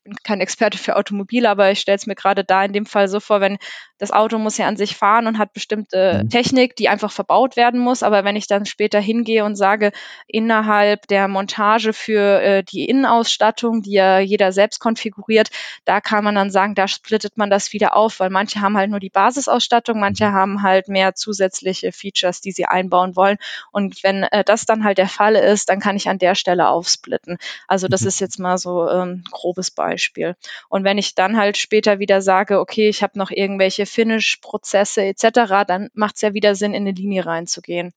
bin 0.06 0.16
kein 0.24 0.40
Experte 0.40 0.78
für 0.78 0.96
Automobile, 0.96 1.50
aber 1.50 1.72
ich 1.72 1.80
stelle 1.80 1.96
es 1.96 2.06
mir 2.06 2.16
gerade 2.16 2.44
da 2.44 2.64
in 2.64 2.74
dem 2.74 2.86
Fall 2.86 3.08
so 3.08 3.20
vor, 3.20 3.42
wenn 3.42 3.58
das 3.98 4.12
Auto 4.12 4.38
muss 4.38 4.58
ja 4.58 4.68
an 4.68 4.78
sich 4.78 4.96
fahren 4.96 5.26
und 5.26 5.38
hat 5.40 5.54
bestimmte 5.54 6.22
mhm. 6.24 6.30
Technik, 6.30 6.76
die 6.76 6.90
einfach 6.90 7.12
verbaut 7.12 7.56
werden 7.56 7.80
muss. 7.80 8.04
Aber 8.04 8.24
wenn 8.24 8.36
ich 8.36 8.46
dann 8.46 8.66
später 8.66 9.00
hingehe 9.00 9.44
und 9.46 9.56
sage, 9.56 9.92
innerhalb 10.28 11.08
der 11.08 11.28
Montage 11.28 11.92
für 11.94 12.42
äh, 12.42 12.64
die 12.64 12.86
Innenausstattung, 12.86 13.82
die 13.82 13.94
ja 13.94 14.20
jeder 14.20 14.52
selbst 14.52 14.80
konfiguriert, 14.80 15.50
da 15.86 16.02
kann 16.02 16.24
man 16.24 16.36
dann 16.36 16.52
sagen, 16.52 16.76
da 16.76 16.88
splittet 16.88 17.38
man 17.38 17.50
das 17.50 17.74
wieder 17.74 17.96
auf, 17.96 18.20
weil 18.20 18.30
manche 18.30 18.62
haben 18.62 18.78
halt 18.78 18.92
nur 18.92 19.00
die 19.00 19.10
Basisausstattung, 19.10 20.00
manche 20.00 20.32
haben 20.32 20.62
halt 20.62 20.88
mehr 20.88 21.16
zusätzliche 21.16 21.92
Features, 21.92 22.42
die 22.42 22.52
sie 22.52 22.66
einbauen 22.66 23.16
wollen. 23.16 23.38
Und 23.72 24.04
wenn 24.04 24.24
äh, 24.24 24.44
das 24.44 24.66
dann 24.66 24.84
halt 24.84 25.00
der 25.00 25.08
Fall 25.08 25.36
ist, 25.36 25.70
dann 25.70 25.80
kann 25.80 25.96
ich 25.96 26.10
an 26.10 26.20
der 26.20 26.36
Stelle 26.36 26.68
aufsplitten. 26.68 27.38
Also 27.68 27.88
das 27.88 28.02
mhm. 28.02 28.08
ist 28.10 28.20
jetzt 28.20 28.40
mal 28.40 28.60
so 28.60 28.88
ähm, 28.88 29.24
grobes 29.32 29.72
Beispiel. 29.72 29.95
Beispiel. 29.96 30.36
Und 30.70 30.84
wenn 30.84 30.98
ich 30.98 31.16
dann 31.16 31.38
halt 31.38 31.58
später 31.58 32.00
wieder 32.00 32.22
sage, 32.22 32.60
okay, 32.60 32.90
ich 32.90 33.02
habe 33.02 33.18
noch 33.18 33.32
irgendwelche 33.32 33.86
Finish-Prozesse 33.86 35.04
etc., 35.04 35.66
dann 35.66 35.90
macht 35.94 36.16
es 36.16 36.22
ja 36.22 36.34
wieder 36.34 36.56
Sinn, 36.56 36.74
in 36.74 36.84
eine 36.84 36.92
Linie 36.92 37.26
reinzugehen. 37.26 37.94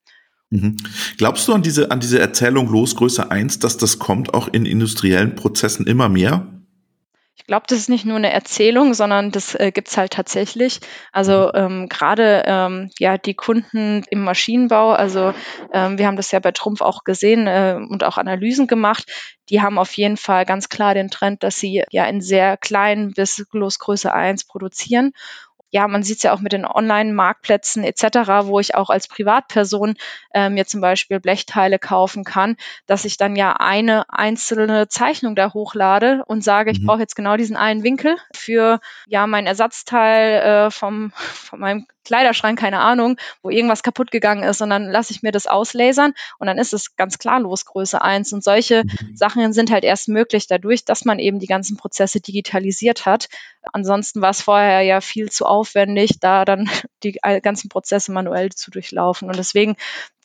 Mhm. 0.51 0.77
Glaubst 1.19 1.47
du 1.49 1.53
an 1.53 1.63
diese, 1.63 1.91
an 1.91 2.01
diese 2.01 2.21
Erzählung 2.21 2.71
Losgröße 2.71 3.31
1, 3.31 3.59
dass 3.59 3.77
das 3.77 3.99
kommt 3.99 4.33
auch 4.33 4.49
in 4.49 4.65
industriellen 4.65 5.35
Prozessen 5.35 5.87
immer 5.87 6.09
mehr? 6.09 6.47
Ich 7.39 7.47
glaube, 7.47 7.65
das 7.69 7.79
ist 7.79 7.89
nicht 7.89 8.05
nur 8.05 8.17
eine 8.17 8.33
Erzählung, 8.33 8.93
sondern 8.93 9.31
das 9.31 9.55
äh, 9.55 9.73
es 9.83 9.97
halt 9.97 10.13
tatsächlich. 10.13 10.81
Also 11.13 11.53
ähm, 11.55 11.89
gerade 11.89 12.43
ähm, 12.45 12.91
ja 12.99 13.17
die 13.17 13.35
Kunden 13.35 14.05
im 14.11 14.25
Maschinenbau, 14.25 14.91
also 14.91 15.33
ähm, 15.73 15.97
wir 15.99 16.07
haben 16.07 16.17
das 16.17 16.31
ja 16.31 16.41
bei 16.41 16.53
Trumpf 16.53 16.83
auch 16.83 17.05
gesehen 17.05 17.47
äh, 17.47 17.79
und 17.89 18.05
auch 18.05 18.19
Analysen 18.19 18.67
gemacht, 18.67 19.11
die 19.49 19.63
haben 19.63 19.79
auf 19.79 19.93
jeden 19.95 20.19
Fall 20.19 20.45
ganz 20.45 20.69
klar 20.69 20.93
den 20.95 21.11
Trend, 21.11 21.43
dass 21.43 21.59
sie 21.59 21.85
ja 21.91 22.05
in 22.07 22.21
sehr 22.21 22.57
kleinen 22.57 23.13
bis 23.13 23.47
Losgröße 23.53 24.13
1 24.13 24.45
produzieren 24.45 25.13
ja, 25.71 25.87
man 25.89 26.03
sieht 26.03 26.19
es 26.19 26.23
ja 26.23 26.33
auch 26.33 26.41
mit 26.41 26.53
den 26.53 26.65
Online-Marktplätzen 26.65 27.85
etc., 27.85 28.45
wo 28.45 28.61
ich 28.61 28.75
auch 28.75 28.91
als 28.91 29.09
Privatperson 29.09 29.97
äh, 30.33 30.49
mir 30.49 30.67
zum 30.67 30.81
Beispiel 30.81 31.21
Blechteile 31.21 31.79
kaufen 31.79 32.25
kann, 32.25 32.57
dass 32.87 33.05
ich 33.05 33.17
dann 33.17 33.37
ja 33.37 33.55
eine 33.55 34.05
einzelne 34.09 34.89
Zeichnung 34.89 35.35
da 35.35 35.53
hochlade 35.53 36.23
und 36.27 36.43
sage, 36.43 36.71
mhm. 36.71 36.77
ich 36.77 36.87
brauche 36.87 37.01
jetzt 37.01 37.17
genau 37.17 37.37
diesen 37.37 37.57
einen 37.57 37.83
Winkel 37.83 38.17
für 38.35 38.81
ja 39.07 39.27
mein 39.27 39.47
Ersatzteil 39.47 40.67
äh, 40.67 40.71
vom, 40.71 41.13
von 41.15 41.61
meinem 41.61 41.87
Kleiderschrank, 42.09 42.59
keine 42.59 42.81
Ahnung, 42.81 43.19
wo 43.43 43.51
irgendwas 43.51 43.83
kaputt 43.83 44.11
gegangen 44.11 44.43
ist 44.43 44.63
und 44.63 44.71
dann 44.71 44.91
lasse 44.91 45.13
ich 45.13 45.23
mir 45.23 45.31
das 45.31 45.47
auslasern 45.47 46.15
und 46.39 46.47
dann 46.47 46.57
ist 46.57 46.73
es 46.73 46.97
ganz 46.97 47.19
klar 47.19 47.39
Losgröße 47.39 48.01
1 48.01 48.33
und 48.33 48.43
solche 48.43 48.85
mhm. 48.85 49.15
Sachen 49.15 49.53
sind 49.53 49.71
halt 49.71 49.85
erst 49.85 50.09
möglich 50.09 50.47
dadurch, 50.47 50.87
dass 50.87 51.05
man 51.05 51.19
eben 51.19 51.39
die 51.39 51.47
ganzen 51.47 51.77
Prozesse 51.77 52.21
digitalisiert 52.23 53.05
hat. 53.05 53.29
Ansonsten 53.75 54.23
war 54.23 54.31
es 54.31 54.41
vorher 54.41 54.81
ja 54.81 55.03
viel 55.03 55.31
zu 55.31 55.45
aufwendig, 55.45 56.19
da 56.19 56.47
dann 56.47 56.71
die 57.03 57.13
ganzen 57.43 57.69
Prozesse 57.69 58.11
manuell 58.11 58.51
zu 58.53 58.71
durchlaufen 58.71 59.29
und 59.29 59.37
deswegen 59.37 59.77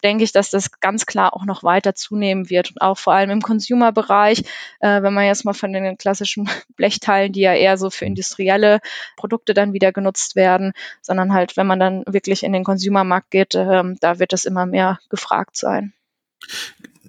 denke 0.03 0.23
ich, 0.23 0.31
dass 0.31 0.49
das 0.49 0.79
ganz 0.79 1.05
klar 1.05 1.33
auch 1.33 1.45
noch 1.45 1.63
weiter 1.63 1.95
zunehmen 1.95 2.49
wird 2.49 2.71
und 2.71 2.81
auch 2.81 2.97
vor 2.97 3.13
allem 3.13 3.29
im 3.29 3.41
Consumer-Bereich, 3.41 4.43
äh, 4.79 5.01
wenn 5.01 5.13
man 5.13 5.25
jetzt 5.25 5.45
mal 5.45 5.53
von 5.53 5.73
den 5.73 5.97
klassischen 5.97 6.49
Blechteilen, 6.75 7.31
die 7.31 7.41
ja 7.41 7.53
eher 7.53 7.77
so 7.77 7.89
für 7.89 8.05
industrielle 8.05 8.79
Produkte 9.15 9.53
dann 9.53 9.73
wieder 9.73 9.91
genutzt 9.91 10.35
werden, 10.35 10.73
sondern 11.01 11.33
halt, 11.33 11.57
wenn 11.57 11.67
man 11.67 11.79
dann 11.79 12.03
wirklich 12.05 12.43
in 12.43 12.53
den 12.53 12.63
Consumer-Markt 12.63 13.31
geht, 13.31 13.55
äh, 13.55 13.83
da 13.99 14.19
wird 14.19 14.33
das 14.33 14.45
immer 14.45 14.65
mehr 14.65 14.99
gefragt 15.09 15.57
sein 15.57 15.93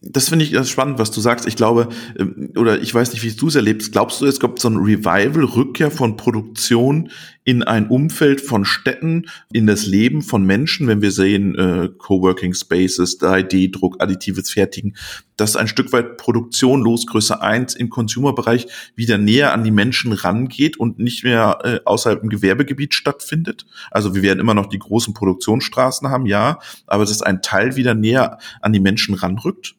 das 0.07 0.29
finde 0.29 0.45
ich 0.45 0.53
ganz 0.53 0.69
spannend, 0.69 0.99
was 0.99 1.11
du 1.11 1.21
sagst. 1.21 1.47
Ich 1.47 1.57
glaube, 1.57 1.89
ähm, 2.19 2.53
oder 2.57 2.81
ich 2.81 2.95
weiß 2.95 3.13
nicht, 3.13 3.23
wie 3.23 3.33
du 3.33 3.49
es 3.49 3.55
erlebst. 3.55 3.93
Glaubst 3.93 4.21
du, 4.21 4.27
es 4.27 4.41
gibt 4.41 4.61
so 4.61 4.69
ein 4.69 4.77
Revival, 4.77 5.45
Rückkehr 5.45 5.91
von 5.91 6.17
Produktion 6.17 7.11
in 7.45 7.63
ein 7.63 7.89
Umfeld 7.89 8.41
von 8.41 8.65
Städten, 8.65 9.27
in 9.53 9.67
das 9.67 9.87
Leben 9.87 10.23
von 10.23 10.45
Menschen, 10.45 10.89
wenn 10.89 11.03
wir 11.03 11.11
sehen, 11.11 11.55
äh, 11.55 11.91
Coworking 11.97 12.55
Spaces, 12.55 13.21
3D-Druck, 13.21 14.03
additives 14.03 14.51
Fertigen, 14.51 14.97
dass 15.37 15.55
ein 15.55 15.69
Stück 15.69 15.93
weit 15.93 16.17
Produktion 16.17 16.81
Losgröße 16.81 17.43
1 17.43 17.75
im 17.75 17.91
Consumer-Bereich 17.91 18.67
wieder 18.97 19.19
näher 19.19 19.53
an 19.53 19.63
die 19.63 19.71
Menschen 19.71 20.13
rangeht 20.13 20.79
und 20.79 20.99
nicht 20.99 21.25
mehr 21.25 21.59
äh, 21.65 21.81
außerhalb 21.85 22.23
im 22.23 22.31
Gewerbegebiet 22.31 22.95
stattfindet. 22.95 23.67
Also 23.91 24.15
wir 24.15 24.23
werden 24.23 24.41
immer 24.41 24.55
noch 24.55 24.67
die 24.67 24.79
großen 24.79 25.13
Produktionsstraßen 25.13 26.09
haben, 26.09 26.27
ja, 26.27 26.59
aber 26.87 27.05
dass 27.05 27.23
ein 27.23 27.43
Teil 27.43 27.77
wieder 27.77 27.95
näher 27.95 28.39
an 28.61 28.73
die 28.73 28.81
Menschen 28.81 29.15
ranrückt. 29.15 29.75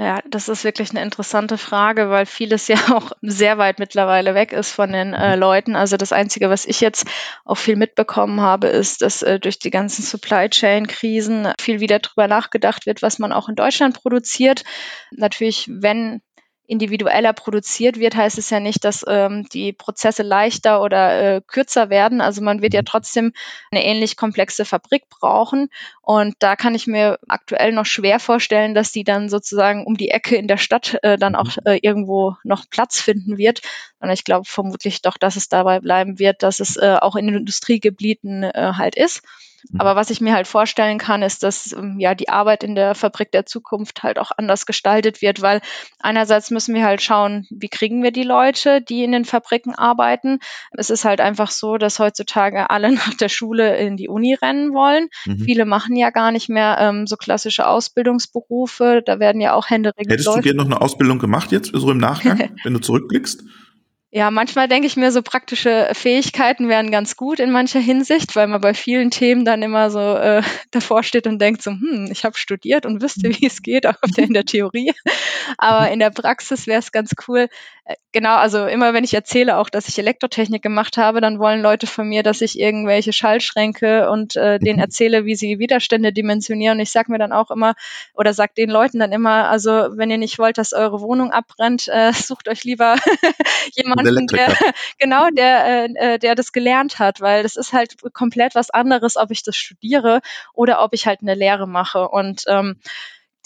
Ja, 0.00 0.20
das 0.30 0.48
ist 0.48 0.62
wirklich 0.62 0.90
eine 0.90 1.02
interessante 1.02 1.58
Frage, 1.58 2.08
weil 2.08 2.24
vieles 2.24 2.68
ja 2.68 2.76
auch 2.94 3.10
sehr 3.20 3.58
weit 3.58 3.80
mittlerweile 3.80 4.32
weg 4.32 4.52
ist 4.52 4.70
von 4.70 4.92
den 4.92 5.12
äh. 5.12 5.34
Leuten. 5.34 5.74
Also 5.74 5.96
das 5.96 6.12
Einzige, 6.12 6.48
was 6.50 6.66
ich 6.66 6.80
jetzt 6.80 7.04
auch 7.44 7.56
viel 7.56 7.74
mitbekommen 7.74 8.40
habe, 8.40 8.68
ist, 8.68 9.02
dass 9.02 9.22
äh, 9.22 9.40
durch 9.40 9.58
die 9.58 9.70
ganzen 9.70 10.02
Supply 10.02 10.48
Chain 10.50 10.86
Krisen 10.86 11.52
viel 11.60 11.80
wieder 11.80 11.98
drüber 11.98 12.28
nachgedacht 12.28 12.86
wird, 12.86 13.02
was 13.02 13.18
man 13.18 13.32
auch 13.32 13.48
in 13.48 13.56
Deutschland 13.56 14.00
produziert. 14.00 14.62
Natürlich, 15.10 15.68
wenn 15.68 16.20
individueller 16.68 17.32
produziert 17.32 17.98
wird, 17.98 18.14
heißt 18.14 18.36
es 18.38 18.50
ja 18.50 18.60
nicht, 18.60 18.84
dass 18.84 19.04
ähm, 19.08 19.48
die 19.52 19.72
Prozesse 19.72 20.22
leichter 20.22 20.82
oder 20.82 21.36
äh, 21.36 21.40
kürzer 21.40 21.88
werden. 21.88 22.20
Also 22.20 22.42
man 22.42 22.60
wird 22.60 22.74
ja 22.74 22.82
trotzdem 22.82 23.32
eine 23.70 23.84
ähnlich 23.84 24.16
komplexe 24.16 24.66
Fabrik 24.66 25.08
brauchen. 25.08 25.70
Und 26.02 26.36
da 26.40 26.56
kann 26.56 26.74
ich 26.74 26.86
mir 26.86 27.18
aktuell 27.26 27.72
noch 27.72 27.86
schwer 27.86 28.20
vorstellen, 28.20 28.74
dass 28.74 28.92
die 28.92 29.02
dann 29.02 29.30
sozusagen 29.30 29.86
um 29.86 29.96
die 29.96 30.10
Ecke 30.10 30.36
in 30.36 30.46
der 30.46 30.58
Stadt 30.58 30.98
äh, 31.02 31.16
dann 31.16 31.34
auch 31.34 31.56
mhm. 31.56 31.62
äh, 31.64 31.78
irgendwo 31.80 32.36
noch 32.44 32.68
Platz 32.68 33.00
finden 33.00 33.38
wird. 33.38 33.62
Und 33.98 34.10
ich 34.10 34.24
glaube 34.24 34.44
vermutlich 34.46 35.00
doch, 35.00 35.16
dass 35.16 35.36
es 35.36 35.48
dabei 35.48 35.80
bleiben 35.80 36.18
wird, 36.18 36.42
dass 36.42 36.60
es 36.60 36.76
äh, 36.76 36.96
auch 37.00 37.16
in 37.16 37.26
den 37.26 37.36
Industriegebieten 37.36 38.42
äh, 38.42 38.72
halt 38.76 38.94
ist. 38.94 39.22
Mhm. 39.70 39.80
Aber 39.80 39.96
was 39.96 40.10
ich 40.10 40.20
mir 40.20 40.34
halt 40.34 40.46
vorstellen 40.46 40.98
kann, 40.98 41.22
ist, 41.22 41.42
dass 41.42 41.72
ähm, 41.72 41.96
ja 41.98 42.14
die 42.14 42.28
Arbeit 42.28 42.62
in 42.64 42.74
der 42.74 42.94
Fabrik 42.94 43.32
der 43.32 43.46
Zukunft 43.46 44.02
halt 44.02 44.18
auch 44.18 44.30
anders 44.36 44.66
gestaltet 44.66 45.22
wird, 45.22 45.42
weil 45.42 45.60
einerseits 45.98 46.50
müssen 46.50 46.74
wir 46.74 46.84
halt 46.84 47.02
schauen, 47.02 47.46
wie 47.50 47.68
kriegen 47.68 48.02
wir 48.02 48.10
die 48.10 48.22
Leute, 48.22 48.80
die 48.80 49.04
in 49.04 49.12
den 49.12 49.24
Fabriken 49.24 49.74
arbeiten. 49.74 50.38
Es 50.72 50.90
ist 50.90 51.04
halt 51.04 51.20
einfach 51.20 51.50
so, 51.50 51.76
dass 51.76 51.98
heutzutage 51.98 52.70
alle 52.70 52.92
nach 52.94 53.14
der 53.14 53.28
Schule 53.28 53.76
in 53.78 53.96
die 53.96 54.08
Uni 54.08 54.34
rennen 54.34 54.72
wollen. 54.72 55.08
Mhm. 55.26 55.40
Viele 55.40 55.64
machen 55.64 55.96
ja 55.96 56.10
gar 56.10 56.32
nicht 56.32 56.48
mehr 56.48 56.78
ähm, 56.80 57.06
so 57.06 57.16
klassische 57.16 57.66
Ausbildungsberufe. 57.66 59.02
Da 59.04 59.18
werden 59.18 59.40
ja 59.40 59.54
auch 59.54 59.70
Hände 59.70 59.92
Hättest 59.96 60.26
Leute. 60.26 60.38
du 60.38 60.42
gerne 60.42 60.58
noch 60.58 60.66
eine 60.66 60.80
Ausbildung 60.80 61.18
gemacht 61.18 61.52
jetzt, 61.52 61.70
so 61.74 61.90
im 61.90 61.98
Nachgang, 61.98 62.50
wenn 62.62 62.74
du 62.74 62.80
zurückblickst? 62.80 63.44
Ja, 64.10 64.30
manchmal 64.30 64.68
denke 64.68 64.86
ich 64.86 64.96
mir, 64.96 65.12
so 65.12 65.20
praktische 65.20 65.90
Fähigkeiten 65.92 66.70
wären 66.70 66.90
ganz 66.90 67.14
gut 67.14 67.40
in 67.40 67.50
mancher 67.50 67.78
Hinsicht, 67.78 68.36
weil 68.36 68.46
man 68.46 68.62
bei 68.62 68.72
vielen 68.72 69.10
Themen 69.10 69.44
dann 69.44 69.60
immer 69.60 69.90
so 69.90 70.00
äh, 70.00 70.40
davor 70.70 71.02
steht 71.02 71.26
und 71.26 71.38
denkt 71.40 71.60
so, 71.60 71.72
hm, 71.72 72.08
ich 72.10 72.24
habe 72.24 72.38
studiert 72.38 72.86
und 72.86 73.02
wüsste, 73.02 73.28
wie 73.28 73.46
es 73.46 73.60
geht, 73.60 73.86
auch 73.86 73.96
in 74.16 74.32
der 74.32 74.46
Theorie. 74.46 74.94
Aber 75.58 75.90
in 75.90 75.98
der 75.98 76.08
Praxis 76.08 76.66
wäre 76.66 76.78
es 76.78 76.90
ganz 76.90 77.12
cool. 77.28 77.48
Äh, 77.84 77.96
genau, 78.12 78.36
also 78.36 78.64
immer 78.64 78.94
wenn 78.94 79.04
ich 79.04 79.12
erzähle 79.12 79.58
auch, 79.58 79.68
dass 79.68 79.88
ich 79.88 79.98
Elektrotechnik 79.98 80.62
gemacht 80.62 80.96
habe, 80.96 81.20
dann 81.20 81.38
wollen 81.38 81.60
Leute 81.60 81.86
von 81.86 82.08
mir, 82.08 82.22
dass 82.22 82.40
ich 82.40 82.58
irgendwelche 82.58 83.12
Schaltschränke 83.12 84.08
und 84.10 84.36
äh, 84.36 84.58
denen 84.58 84.76
mhm. 84.78 84.84
erzähle, 84.84 85.26
wie 85.26 85.34
sie 85.34 85.58
Widerstände 85.58 86.14
dimensionieren. 86.14 86.78
Und 86.78 86.82
ich 86.82 86.92
sage 86.92 87.12
mir 87.12 87.18
dann 87.18 87.32
auch 87.32 87.50
immer 87.50 87.74
oder 88.14 88.32
sag 88.32 88.54
den 88.54 88.70
Leuten 88.70 89.00
dann 89.00 89.12
immer, 89.12 89.50
also 89.50 89.70
wenn 89.70 90.10
ihr 90.10 90.16
nicht 90.16 90.38
wollt, 90.38 90.56
dass 90.56 90.72
eure 90.72 91.02
Wohnung 91.02 91.30
abbrennt, 91.30 91.88
äh, 91.88 92.12
sucht 92.14 92.48
euch 92.48 92.64
lieber 92.64 92.96
jemanden 93.74 93.97
jemanden, 94.06 94.26
der, 94.26 94.48
genau, 94.98 95.28
der, 95.30 95.66
äh, 95.66 96.14
äh, 96.14 96.18
der 96.18 96.34
das 96.34 96.52
gelernt 96.52 96.98
hat, 96.98 97.20
weil 97.20 97.42
das 97.42 97.56
ist 97.56 97.72
halt 97.72 97.96
komplett 98.12 98.54
was 98.54 98.70
anderes, 98.70 99.16
ob 99.16 99.30
ich 99.30 99.42
das 99.42 99.56
studiere 99.56 100.20
oder 100.54 100.82
ob 100.82 100.94
ich 100.94 101.06
halt 101.06 101.20
eine 101.22 101.34
Lehre 101.34 101.66
mache. 101.66 102.08
Und 102.08 102.44
ähm, 102.46 102.80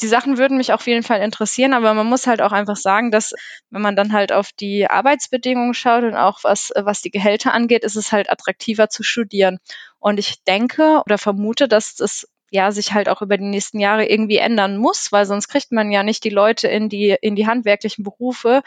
die 0.01 0.09
Sachen 0.09 0.39
würden 0.39 0.57
mich 0.57 0.73
auf 0.73 0.87
jeden 0.87 1.03
Fall 1.03 1.21
interessieren, 1.21 1.75
aber 1.75 1.95
man 1.95 2.07
muss 2.07 2.27
halt 2.27 2.43
auch 2.43 2.53
einfach 2.53 2.77
sagen, 2.77 3.11
dass 3.11 3.35
wenn 3.71 3.83
man 3.83 3.95
dann 3.95 4.13
halt 4.13 4.33
auf 4.33 4.51
die 4.53 4.89
Arbeitsbedingungen 4.89 5.75
schaut 5.75 6.03
und 6.03 6.17
auch 6.17 6.41
was, 6.43 6.73
was 6.75 7.03
die 7.03 7.11
Gehälter 7.11 7.53
angeht, 7.53 7.85
ist 7.85 7.97
es 7.97 8.11
halt 8.11 8.31
attraktiver 8.31 8.89
zu 8.89 9.03
studieren. 9.03 9.59
Und 9.99 10.19
ich 10.19 10.43
denke 10.45 11.03
oder 11.05 11.19
vermute, 11.19 11.69
dass 11.69 11.95
das 11.95 12.27
ja 12.53 12.71
sich 12.71 12.93
halt 12.93 13.09
auch 13.09 13.23
über 13.23 13.37
die 13.37 13.45
nächsten 13.45 13.81
Jahre 13.81 14.07
irgendwie 14.07 14.37
ändern 14.37 14.77
muss, 14.77 15.11
weil 15.11 15.27
sonst 15.27 15.49
kriegt 15.49 15.73
man 15.73 15.91
ja 15.91 16.03
nicht 16.03 16.23
die 16.25 16.31
Leute 16.31 16.69
in 16.69 16.89
die 16.89 17.17
in 17.21 17.35
die 17.35 17.47
handwerklichen 17.47 18.05
Berufe, 18.05 18.63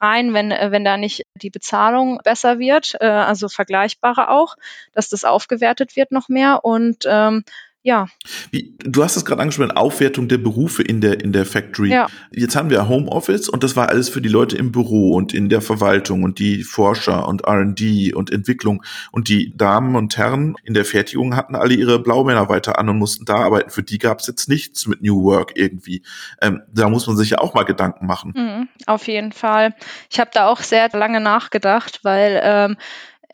rein, 0.00 0.32
wenn, 0.34 0.50
äh, 0.50 0.70
wenn 0.70 0.84
da 0.84 0.96
nicht 0.96 1.26
die 1.34 1.50
Bezahlung 1.50 2.20
besser 2.24 2.58
wird, 2.58 2.96
äh, 3.00 3.06
also 3.06 3.48
vergleichbarer 3.48 4.30
auch, 4.30 4.56
dass 4.92 5.08
das 5.08 5.24
aufgewertet 5.24 5.96
wird 5.96 6.10
noch 6.12 6.28
mehr. 6.28 6.64
Und 6.64 7.04
ähm, 7.06 7.44
ja. 7.82 8.06
Wie, 8.50 8.74
du 8.78 9.02
hast 9.02 9.16
es 9.16 9.24
gerade 9.24 9.40
angesprochen, 9.40 9.70
Aufwertung 9.70 10.28
der 10.28 10.38
Berufe 10.38 10.82
in 10.82 11.00
der, 11.00 11.20
in 11.20 11.32
der 11.32 11.46
Factory. 11.46 11.90
Ja. 11.90 12.08
Jetzt 12.30 12.54
haben 12.54 12.68
wir 12.68 12.88
Homeoffice 12.88 13.48
und 13.48 13.64
das 13.64 13.74
war 13.74 13.88
alles 13.88 14.10
für 14.10 14.20
die 14.20 14.28
Leute 14.28 14.56
im 14.56 14.70
Büro 14.70 15.14
und 15.14 15.32
in 15.32 15.48
der 15.48 15.62
Verwaltung 15.62 16.22
und 16.22 16.38
die 16.38 16.62
Forscher 16.62 17.26
und 17.26 17.42
R&D 17.42 18.12
und 18.12 18.30
Entwicklung 18.30 18.82
und 19.12 19.28
die 19.28 19.56
Damen 19.56 19.96
und 19.96 20.18
Herren 20.18 20.56
in 20.64 20.74
der 20.74 20.84
Fertigung 20.84 21.36
hatten 21.36 21.54
alle 21.54 21.74
ihre 21.74 21.98
Blaumänner 21.98 22.50
weiter 22.50 22.78
an 22.78 22.88
und 22.90 22.98
mussten 22.98 23.24
da 23.24 23.36
arbeiten. 23.36 23.70
Für 23.70 23.82
die 23.82 23.98
gab 23.98 24.20
es 24.20 24.26
jetzt 24.26 24.48
nichts 24.48 24.86
mit 24.86 25.00
New 25.02 25.24
Work 25.24 25.52
irgendwie. 25.54 26.02
Ähm, 26.42 26.62
da 26.72 26.90
muss 26.90 27.06
man 27.06 27.16
sich 27.16 27.30
ja 27.30 27.38
auch 27.38 27.54
mal 27.54 27.64
Gedanken 27.64 28.04
machen. 28.06 28.34
Mhm, 28.36 28.68
auf 28.86 29.06
jeden 29.06 29.32
Fall. 29.32 29.74
Ich 30.10 30.20
habe 30.20 30.30
da 30.34 30.48
auch 30.48 30.60
sehr 30.60 30.90
lange 30.92 31.20
nachgedacht, 31.20 32.00
weil 32.02 32.40
ähm, 32.44 32.76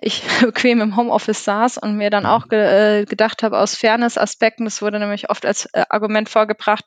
ich 0.00 0.22
bequem 0.42 0.80
im 0.80 0.96
Homeoffice 0.96 1.44
saß 1.44 1.78
und 1.78 1.96
mir 1.96 2.10
dann 2.10 2.26
auch 2.26 2.48
ge 2.48 3.00
äh, 3.00 3.04
gedacht 3.04 3.42
habe, 3.42 3.58
aus 3.58 3.74
Fairness-Aspekten, 3.74 4.64
das 4.64 4.82
wurde 4.82 4.98
nämlich 4.98 5.30
oft 5.30 5.46
als 5.46 5.66
äh, 5.72 5.84
Argument 5.88 6.28
vorgebracht, 6.28 6.84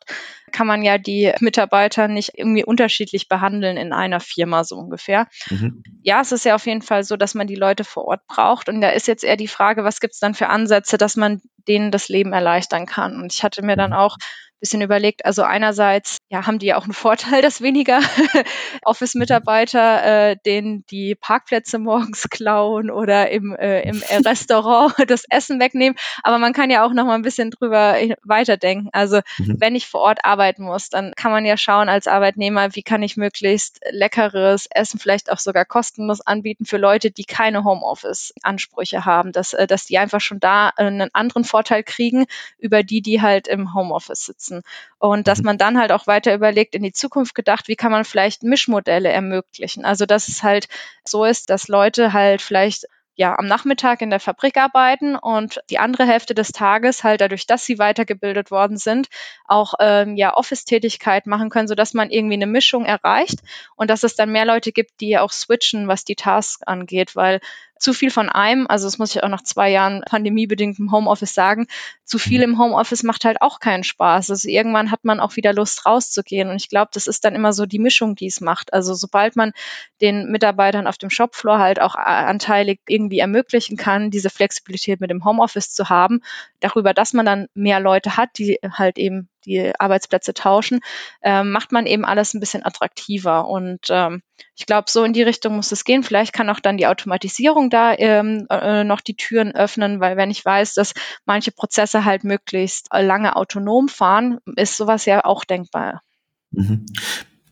kann 0.52 0.66
man 0.66 0.82
ja 0.82 0.98
die 0.98 1.32
Mitarbeiter 1.40 2.08
nicht 2.08 2.32
irgendwie 2.34 2.64
unterschiedlich 2.64 3.28
behandeln 3.28 3.76
in 3.76 3.92
einer 3.92 4.20
Firma 4.20 4.64
so 4.64 4.76
ungefähr. 4.76 5.26
Mhm. 5.50 5.82
Ja, 6.02 6.20
es 6.20 6.32
ist 6.32 6.44
ja 6.44 6.54
auf 6.54 6.66
jeden 6.66 6.82
Fall 6.82 7.04
so, 7.04 7.16
dass 7.16 7.34
man 7.34 7.46
die 7.46 7.56
Leute 7.56 7.84
vor 7.84 8.04
Ort 8.06 8.26
braucht. 8.26 8.68
Und 8.68 8.80
da 8.80 8.90
ist 8.90 9.08
jetzt 9.08 9.24
eher 9.24 9.36
die 9.36 9.48
Frage, 9.48 9.84
was 9.84 10.00
gibt 10.00 10.14
es 10.14 10.20
dann 10.20 10.34
für 10.34 10.48
Ansätze, 10.48 10.98
dass 10.98 11.16
man 11.16 11.40
denen 11.68 11.90
das 11.90 12.08
Leben 12.08 12.32
erleichtern 12.32 12.86
kann. 12.86 13.16
Und 13.20 13.32
ich 13.32 13.42
hatte 13.42 13.62
mir 13.62 13.76
dann 13.76 13.90
mhm. 13.90 13.96
auch 13.96 14.16
bisschen 14.60 14.82
überlegt. 14.82 15.24
Also 15.24 15.42
einerseits 15.42 16.18
ja, 16.30 16.46
haben 16.46 16.60
die 16.60 16.66
ja 16.66 16.76
auch 16.76 16.84
einen 16.84 16.92
Vorteil, 16.92 17.42
dass 17.42 17.60
weniger 17.60 17.98
Office-Mitarbeiter 18.84 20.30
äh, 20.30 20.36
denen 20.46 20.86
die 20.86 21.16
Parkplätze 21.16 21.80
morgens 21.80 22.30
klauen 22.30 22.88
oder 22.88 23.30
im, 23.30 23.56
äh, 23.56 23.82
im 23.82 24.00
Restaurant 24.24 24.94
das 25.08 25.24
Essen 25.28 25.58
wegnehmen. 25.58 25.98
Aber 26.22 26.38
man 26.38 26.52
kann 26.52 26.70
ja 26.70 26.86
auch 26.86 26.92
noch 26.92 27.04
mal 27.04 27.16
ein 27.16 27.22
bisschen 27.22 27.50
drüber 27.50 27.96
weiterdenken. 28.22 28.90
Also 28.92 29.22
mhm. 29.38 29.56
wenn 29.58 29.74
ich 29.74 29.88
vor 29.88 30.02
Ort 30.02 30.20
arbeiten 30.24 30.62
muss, 30.62 30.88
dann 30.88 31.14
kann 31.16 31.32
man 31.32 31.44
ja 31.44 31.56
schauen 31.56 31.88
als 31.88 32.06
Arbeitnehmer, 32.06 32.76
wie 32.76 32.84
kann 32.84 33.02
ich 33.02 33.16
möglichst 33.16 33.80
leckeres 33.90 34.68
Essen 34.70 35.00
vielleicht 35.00 35.32
auch 35.32 35.38
sogar 35.38 35.64
kostenlos 35.64 36.20
anbieten 36.20 36.64
für 36.64 36.78
Leute, 36.78 37.10
die 37.10 37.24
keine 37.24 37.64
Homeoffice-Ansprüche 37.64 39.04
haben, 39.04 39.32
dass, 39.32 39.52
äh, 39.52 39.66
dass 39.66 39.86
die 39.86 39.98
einfach 39.98 40.20
schon 40.20 40.38
da 40.38 40.68
einen 40.76 41.12
anderen 41.12 41.42
Vorteil 41.42 41.82
kriegen 41.82 42.26
über 42.58 42.84
die, 42.84 43.02
die 43.02 43.20
halt 43.20 43.48
im 43.48 43.74
Homeoffice 43.74 44.24
sitzen. 44.26 44.62
Und 45.00 45.26
dass 45.26 45.38
mhm. 45.38 45.46
man 45.46 45.58
dann 45.58 45.76
halt 45.76 45.90
auch 45.90 46.06
weiter 46.06 46.19
überlegt, 46.26 46.74
in 46.74 46.82
die 46.82 46.92
Zukunft 46.92 47.34
gedacht, 47.34 47.68
wie 47.68 47.76
kann 47.76 47.92
man 47.92 48.04
vielleicht 48.04 48.42
Mischmodelle 48.42 49.08
ermöglichen. 49.08 49.84
Also 49.84 50.06
dass 50.06 50.28
es 50.28 50.42
halt 50.42 50.68
so 51.04 51.24
ist, 51.24 51.50
dass 51.50 51.68
Leute 51.68 52.12
halt 52.12 52.42
vielleicht 52.42 52.86
ja 53.20 53.38
am 53.38 53.46
Nachmittag 53.46 54.00
in 54.00 54.08
der 54.08 54.18
Fabrik 54.18 54.56
arbeiten 54.56 55.14
und 55.14 55.60
die 55.68 55.78
andere 55.78 56.06
Hälfte 56.06 56.34
des 56.34 56.52
Tages 56.52 57.04
halt 57.04 57.20
dadurch, 57.20 57.46
dass 57.46 57.66
sie 57.66 57.78
weitergebildet 57.78 58.50
worden 58.50 58.78
sind, 58.78 59.08
auch 59.46 59.74
ähm, 59.78 60.16
ja 60.16 60.34
Office-Tätigkeit 60.34 61.26
machen 61.26 61.50
können, 61.50 61.68
sodass 61.68 61.92
man 61.92 62.10
irgendwie 62.10 62.34
eine 62.34 62.46
Mischung 62.46 62.86
erreicht 62.86 63.40
und 63.76 63.90
dass 63.90 64.04
es 64.04 64.16
dann 64.16 64.32
mehr 64.32 64.46
Leute 64.46 64.72
gibt, 64.72 65.00
die 65.00 65.18
auch 65.18 65.32
switchen, 65.32 65.86
was 65.86 66.04
die 66.04 66.16
Tasks 66.16 66.62
angeht, 66.62 67.14
weil 67.14 67.40
zu 67.80 67.94
viel 67.94 68.10
von 68.10 68.28
einem, 68.28 68.66
also 68.68 68.86
das 68.86 68.98
muss 68.98 69.14
ich 69.14 69.24
auch 69.24 69.28
nach 69.28 69.42
zwei 69.42 69.70
Jahren 69.70 70.02
pandemiebedingtem 70.06 70.92
Homeoffice 70.92 71.34
sagen, 71.34 71.66
zu 72.04 72.18
viel 72.18 72.42
im 72.42 72.58
Homeoffice 72.58 73.02
macht 73.02 73.24
halt 73.24 73.40
auch 73.40 73.58
keinen 73.58 73.84
Spaß. 73.84 74.30
Also 74.30 74.48
irgendwann 74.48 74.90
hat 74.90 75.04
man 75.04 75.18
auch 75.18 75.36
wieder 75.36 75.54
Lust 75.54 75.86
rauszugehen. 75.86 76.50
Und 76.50 76.56
ich 76.56 76.68
glaube, 76.68 76.90
das 76.92 77.06
ist 77.06 77.24
dann 77.24 77.34
immer 77.34 77.52
so 77.52 77.66
die 77.66 77.78
Mischung, 77.78 78.14
die 78.16 78.26
es 78.26 78.40
macht. 78.40 78.74
Also 78.74 78.94
sobald 78.94 79.34
man 79.34 79.52
den 80.00 80.30
Mitarbeitern 80.30 80.86
auf 80.86 80.98
dem 80.98 81.08
Shopfloor 81.08 81.58
halt 81.58 81.80
auch 81.80 81.94
anteilig 81.94 82.80
irgendwie 82.86 83.18
ermöglichen 83.18 83.76
kann, 83.76 84.10
diese 84.10 84.28
Flexibilität 84.28 85.00
mit 85.00 85.10
dem 85.10 85.24
Homeoffice 85.24 85.72
zu 85.72 85.88
haben, 85.88 86.20
darüber, 86.60 86.92
dass 86.92 87.14
man 87.14 87.24
dann 87.24 87.46
mehr 87.54 87.80
Leute 87.80 88.16
hat, 88.16 88.30
die 88.36 88.58
halt 88.62 88.98
eben 88.98 89.30
die 89.44 89.72
Arbeitsplätze 89.78 90.34
tauschen, 90.34 90.80
äh, 91.22 91.42
macht 91.42 91.72
man 91.72 91.86
eben 91.86 92.04
alles 92.04 92.34
ein 92.34 92.40
bisschen 92.40 92.64
attraktiver. 92.64 93.48
Und 93.48 93.86
ähm, 93.90 94.22
ich 94.56 94.66
glaube, 94.66 94.90
so 94.90 95.04
in 95.04 95.12
die 95.12 95.22
Richtung 95.22 95.56
muss 95.56 95.72
es 95.72 95.84
gehen. 95.84 96.02
Vielleicht 96.02 96.32
kann 96.32 96.50
auch 96.50 96.60
dann 96.60 96.76
die 96.76 96.86
Automatisierung 96.86 97.70
da 97.70 97.94
ähm, 97.96 98.46
äh, 98.50 98.84
noch 98.84 99.00
die 99.00 99.16
Türen 99.16 99.52
öffnen, 99.54 100.00
weil 100.00 100.16
wenn 100.16 100.30
ich 100.30 100.44
weiß, 100.44 100.74
dass 100.74 100.94
manche 101.24 101.52
Prozesse 101.52 102.04
halt 102.04 102.24
möglichst 102.24 102.88
lange 102.92 103.36
autonom 103.36 103.88
fahren, 103.88 104.38
ist 104.56 104.76
sowas 104.76 105.04
ja 105.06 105.24
auch 105.24 105.44
denkbar. 105.44 106.02
Mhm. 106.50 106.86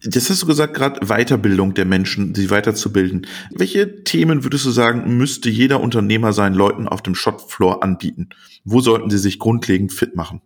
Das 0.05 0.31
hast 0.31 0.42
du 0.42 0.46
gesagt, 0.46 0.74
gerade 0.74 1.01
Weiterbildung 1.07 1.74
der 1.74 1.85
Menschen, 1.85 2.35
sie 2.35 2.51
weiterzubilden. 2.51 3.27
Welche 3.51 4.05
Themen 4.05 4.44
würdest 4.44 4.64
du 4.64 4.70
sagen, 4.70 5.16
müsste 5.16 5.51
jeder 5.51 5.81
Unternehmer 5.81 6.33
seinen 6.33 6.55
Leuten 6.55 6.87
auf 6.87 7.03
dem 7.03 7.16
Shopfloor 7.16 7.83
anbieten? 7.83 8.29
Wo 8.64 8.81
sollten 8.81 9.11
sie 9.11 9.18
sich 9.18 9.40
grundlegend 9.40 9.92
fit 9.92 10.14
machen? 10.14 10.40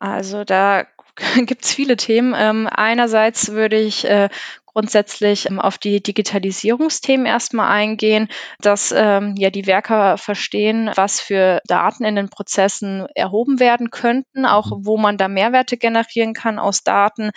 Also 0.00 0.44
da 0.44 0.86
gibt 1.46 1.64
es 1.64 1.72
viele 1.72 1.96
Themen. 1.96 2.34
Ähm, 2.36 2.68
einerseits 2.70 3.52
würde 3.52 3.78
ich 3.78 4.04
äh, 4.04 4.28
grundsätzlich 4.66 5.46
ähm, 5.46 5.60
auf 5.60 5.78
die 5.78 6.02
Digitalisierungsthemen 6.02 7.26
erstmal 7.26 7.70
eingehen, 7.70 8.28
dass 8.60 8.92
ähm, 8.96 9.34
ja 9.36 9.50
die 9.50 9.66
Werker 9.66 10.16
verstehen, 10.16 10.90
was 10.94 11.20
für 11.20 11.60
Daten 11.66 12.04
in 12.04 12.16
den 12.16 12.30
Prozessen 12.30 13.06
erhoben 13.14 13.60
werden 13.60 13.90
könnten, 13.90 14.46
auch 14.46 14.70
mhm. 14.70 14.86
wo 14.86 14.96
man 14.96 15.18
da 15.18 15.28
Mehrwerte 15.28 15.76
generieren 15.76 16.34
kann 16.34 16.58
aus 16.58 16.82
Daten, 16.82 17.30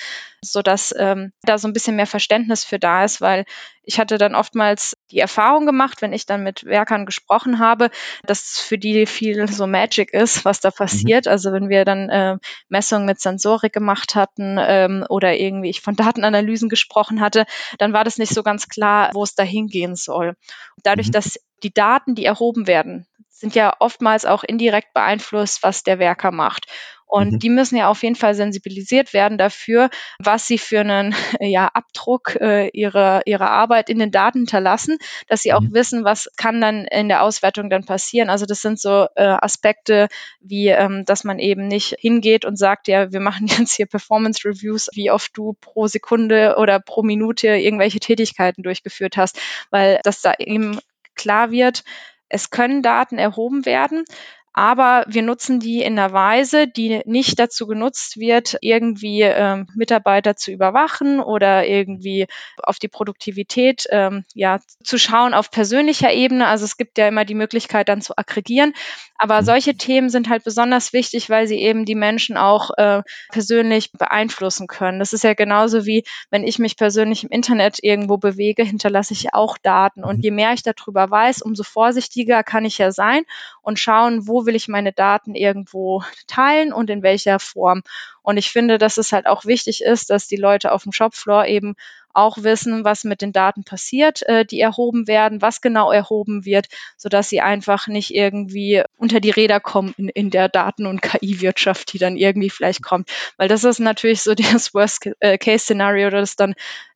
so 0.44 0.62
dass 0.62 0.94
ähm, 0.98 1.32
da 1.44 1.58
so 1.58 1.68
ein 1.68 1.74
bisschen 1.74 1.96
mehr 1.96 2.08
Verständnis 2.08 2.64
für 2.64 2.80
da 2.80 3.04
ist, 3.04 3.22
weil 3.22 3.46
ich 3.84 4.00
hatte 4.00 4.18
dann 4.18 4.36
oftmals 4.36 4.98
die 5.12 5.20
Erfahrung 5.20 5.66
gemacht, 5.66 6.02
wenn 6.02 6.14
ich 6.14 6.26
dann 6.26 6.44
mit 6.44 6.64
Werkern 6.64 7.06
gesprochen 7.06 7.60
habe, 7.60 7.90
dass 8.26 8.60
für 8.60 8.78
die 8.78 9.06
viel 9.06 9.48
so 9.48 9.68
Magic 9.68 10.14
ist, 10.14 10.46
was 10.46 10.62
da 10.62 10.70
mhm. 10.70 10.76
passiert. 10.76 11.26
Mhm. 11.26 11.32
Also 11.32 11.52
wenn 11.52 11.70
wir 11.70 11.86
dann 11.86 12.10
äh, 12.10 12.38
Messungen 12.70 13.06
mit 13.06 13.20
Sensorik 13.20 13.74
gemacht 13.74 14.16
hatten 14.16 14.58
ähm, 14.60 15.06
oder 15.10 15.36
irgendwie 15.36 15.70
ich 15.70 15.82
von 15.82 15.96
Datenanalysen 15.96 16.70
gesprochen 16.70 17.20
hatte, 17.20 17.46
dann 17.78 17.94
war 17.94 18.04
das 18.04 18.18
nicht 18.18 18.34
so 18.34 18.44
ganz 18.44 18.68
klar, 18.68 19.10
wo 19.14 19.24
es 19.24 19.36
dahin 19.36 19.68
gehen 19.68 19.96
soll. 19.96 20.36
Dadurch, 20.84 21.08
mhm. 21.08 21.14
dass 21.14 21.40
die 21.64 21.74
Daten, 21.74 22.16
die 22.16 22.26
erhoben 22.26 22.68
werden, 22.68 23.08
sind 23.30 23.56
ja 23.56 23.76
oftmals 23.80 24.26
auch 24.26 24.44
indirekt 24.44 24.94
beeinflusst, 24.94 25.64
was 25.64 25.84
der 25.84 26.00
Werker 26.00 26.32
macht. 26.32 26.68
Und 27.06 27.34
mhm. 27.34 27.40
die 27.40 27.50
müssen 27.50 27.78
ja 27.78 27.90
auf 27.90 28.04
jeden 28.04 28.16
Fall 28.16 28.36
sensibilisiert 28.36 29.14
werden 29.14 29.38
dafür, 29.38 29.90
was 30.20 30.48
sie 30.48 30.58
für 30.58 30.80
einen 30.80 31.14
ja, 31.40 31.70
Abdruck 31.74 32.36
äh, 32.40 32.70
ihrer, 32.70 33.22
ihrer 33.26 33.50
Arbeit 33.50 33.90
in 33.90 34.00
den 34.00 34.12
Daten 34.12 34.40
hinterlassen, 34.40 34.98
dass 35.28 35.42
sie 35.42 35.54
auch 35.54 35.62
mhm. 35.62 35.74
wissen, 35.74 36.04
was 36.04 36.30
kann 36.38 36.62
dann 36.62 36.86
in 36.86 37.10
der 37.10 37.24
Auswertung 37.24 37.70
dann 37.70 37.86
passieren. 37.86 38.30
Also 38.30 38.46
das 38.46 38.62
sind 38.62 38.80
so 38.80 39.08
äh, 39.16 39.24
Aspekte 39.24 40.08
wie, 40.40 40.70
ähm, 40.70 41.06
dass 41.06 41.24
man 41.24 41.40
eben 41.40 41.68
nicht 41.68 41.96
hingeht 42.00 42.46
und 42.46 42.58
sagt, 42.58 42.88
ja, 42.88 43.12
wir 43.12 43.20
machen 43.20 43.48
jetzt 43.58 43.74
hier 43.74 43.86
Performance 43.86 44.48
Reviews, 44.48 44.90
wie 44.94 45.12
oft 45.12 45.38
du 45.38 45.54
pro 45.60 45.88
Sekunde 45.88 46.56
oder 46.58 46.80
pro 46.80 47.04
Minute 47.04 47.48
irgendwelche 47.48 48.00
Tätigkeiten 48.00 48.64
durchgeführt 48.64 49.18
hast, 49.18 49.40
weil 49.70 50.00
das 50.04 50.22
da 50.22 50.34
eben 50.40 50.80
klar 51.16 51.52
wird, 51.52 51.84
es 52.30 52.50
können 52.50 52.82
Daten 52.82 53.20
erhoben 53.20 53.66
werden, 53.66 54.06
aber 54.54 55.04
wir 55.08 55.24
nutzen 55.24 55.60
die 55.60 55.82
in 55.82 55.98
einer 55.98 56.14
Weise, 56.14 56.68
die 56.68 57.02
nicht 57.06 57.40
dazu 57.40 57.66
genutzt 57.66 58.18
wird, 58.18 58.56
irgendwie 58.62 59.22
ähm, 59.22 59.68
Mitarbeiter 59.76 60.36
zu 60.36 60.52
überwachen 60.52 61.20
oder 61.20 61.66
irgendwie 61.66 62.28
auf 62.62 62.78
die 62.78 62.88
Produktivität 62.88 63.86
ähm, 63.90 64.26
ja 64.36 64.60
zu 64.84 65.00
schauen 65.00 65.34
auf 65.34 65.50
persönlicher 65.50 66.14
Ebene. 66.14 66.48
Also 66.48 66.66
es 66.66 66.78
gibt 66.78 67.00
ja 67.00 67.08
immer 67.08 67.26
die 67.26 67.34
Möglichkeit 67.34 67.90
dann 67.90 68.02
zu 68.02 68.16
aggregieren, 68.16 68.74
aber 69.18 69.42
mhm. 69.42 69.46
solche 69.46 69.76
Themen 69.76 70.10
sind 70.10 70.30
halt 70.30 70.44
besonders 70.44 70.94
wichtig, 70.94 71.32
weil 71.32 71.48
sie 71.48 71.58
eben 71.58 71.86
die 71.86 71.96
Menschen 71.96 72.38
auch 72.38 72.70
äh, 72.78 73.02
persönlich 73.32 73.92
beeinflussen 73.92 74.68
können. 74.68 75.00
Das 75.00 75.14
ist 75.14 75.24
ja 75.24 75.34
genauso 75.34 75.88
wie 75.88 76.04
wenn 76.30 76.44
ich 76.44 76.60
mich 76.60 76.78
persönlich 76.78 77.24
im 77.24 77.32
Internet 77.32 77.80
irgendwo 77.82 78.18
bewege, 78.18 78.64
hinterlasse 78.64 79.14
ich 79.14 79.34
auch 79.34 79.58
Daten 79.58 80.04
und 80.04 80.18
mhm. 80.18 80.24
je 80.24 80.32
mehr 80.32 80.54
ich 80.54 80.62
darüber 80.62 81.10
weiß, 81.10 81.42
umso 81.42 81.64
vorsichtiger 81.64 82.44
kann 82.44 82.66
ich 82.66 82.78
ja 82.78 82.92
sein 82.92 83.24
und 83.64 83.80
schauen, 83.80 84.28
wo 84.28 84.43
will 84.46 84.56
ich 84.56 84.68
meine 84.68 84.94
Daten 84.94 85.36
irgendwo 85.36 86.04
teilen 86.28 86.74
und 86.74 86.90
in 86.90 87.04
welcher 87.04 87.40
Form. 87.40 87.84
Und 88.22 88.38
ich 88.38 88.52
finde, 88.52 88.78
dass 88.78 88.98
es 88.98 89.12
halt 89.12 89.28
auch 89.28 89.46
wichtig 89.46 89.84
ist, 89.84 90.10
dass 90.10 90.28
die 90.28 90.38
Leute 90.38 90.72
auf 90.72 90.84
dem 90.84 90.92
Shopfloor 90.92 91.46
eben 91.46 91.76
auch 92.14 92.38
wissen, 92.38 92.86
was 92.86 93.04
mit 93.04 93.22
den 93.22 93.34
Daten 93.34 93.64
passiert, 93.64 94.22
äh, 94.28 94.46
die 94.46 94.60
erhoben 94.60 95.08
werden, 95.08 95.42
was 95.42 95.62
genau 95.62 95.92
erhoben 95.92 96.46
wird, 96.46 96.68
sodass 96.96 97.30
sie 97.30 97.42
einfach 97.42 97.88
nicht 97.88 98.14
irgendwie 98.14 98.84
unter 98.98 99.20
die 99.20 99.32
Räder 99.32 99.60
kommen 99.60 99.94
in, 99.98 100.10
in 100.10 100.30
der 100.30 100.48
Daten- 100.48 100.86
und 100.86 101.02
KI-Wirtschaft, 101.02 101.92
die 101.92 101.98
dann 101.98 102.16
irgendwie 102.16 102.52
vielleicht 102.52 102.84
kommt. 102.84 103.10
Weil 103.38 103.48
das 103.48 103.64
ist 103.64 103.80
natürlich 103.80 104.22
so 104.22 104.36
das 104.54 104.74
Worst-Case-Szenario, 104.74 106.10
dass 106.12 106.36
dann 106.36 106.54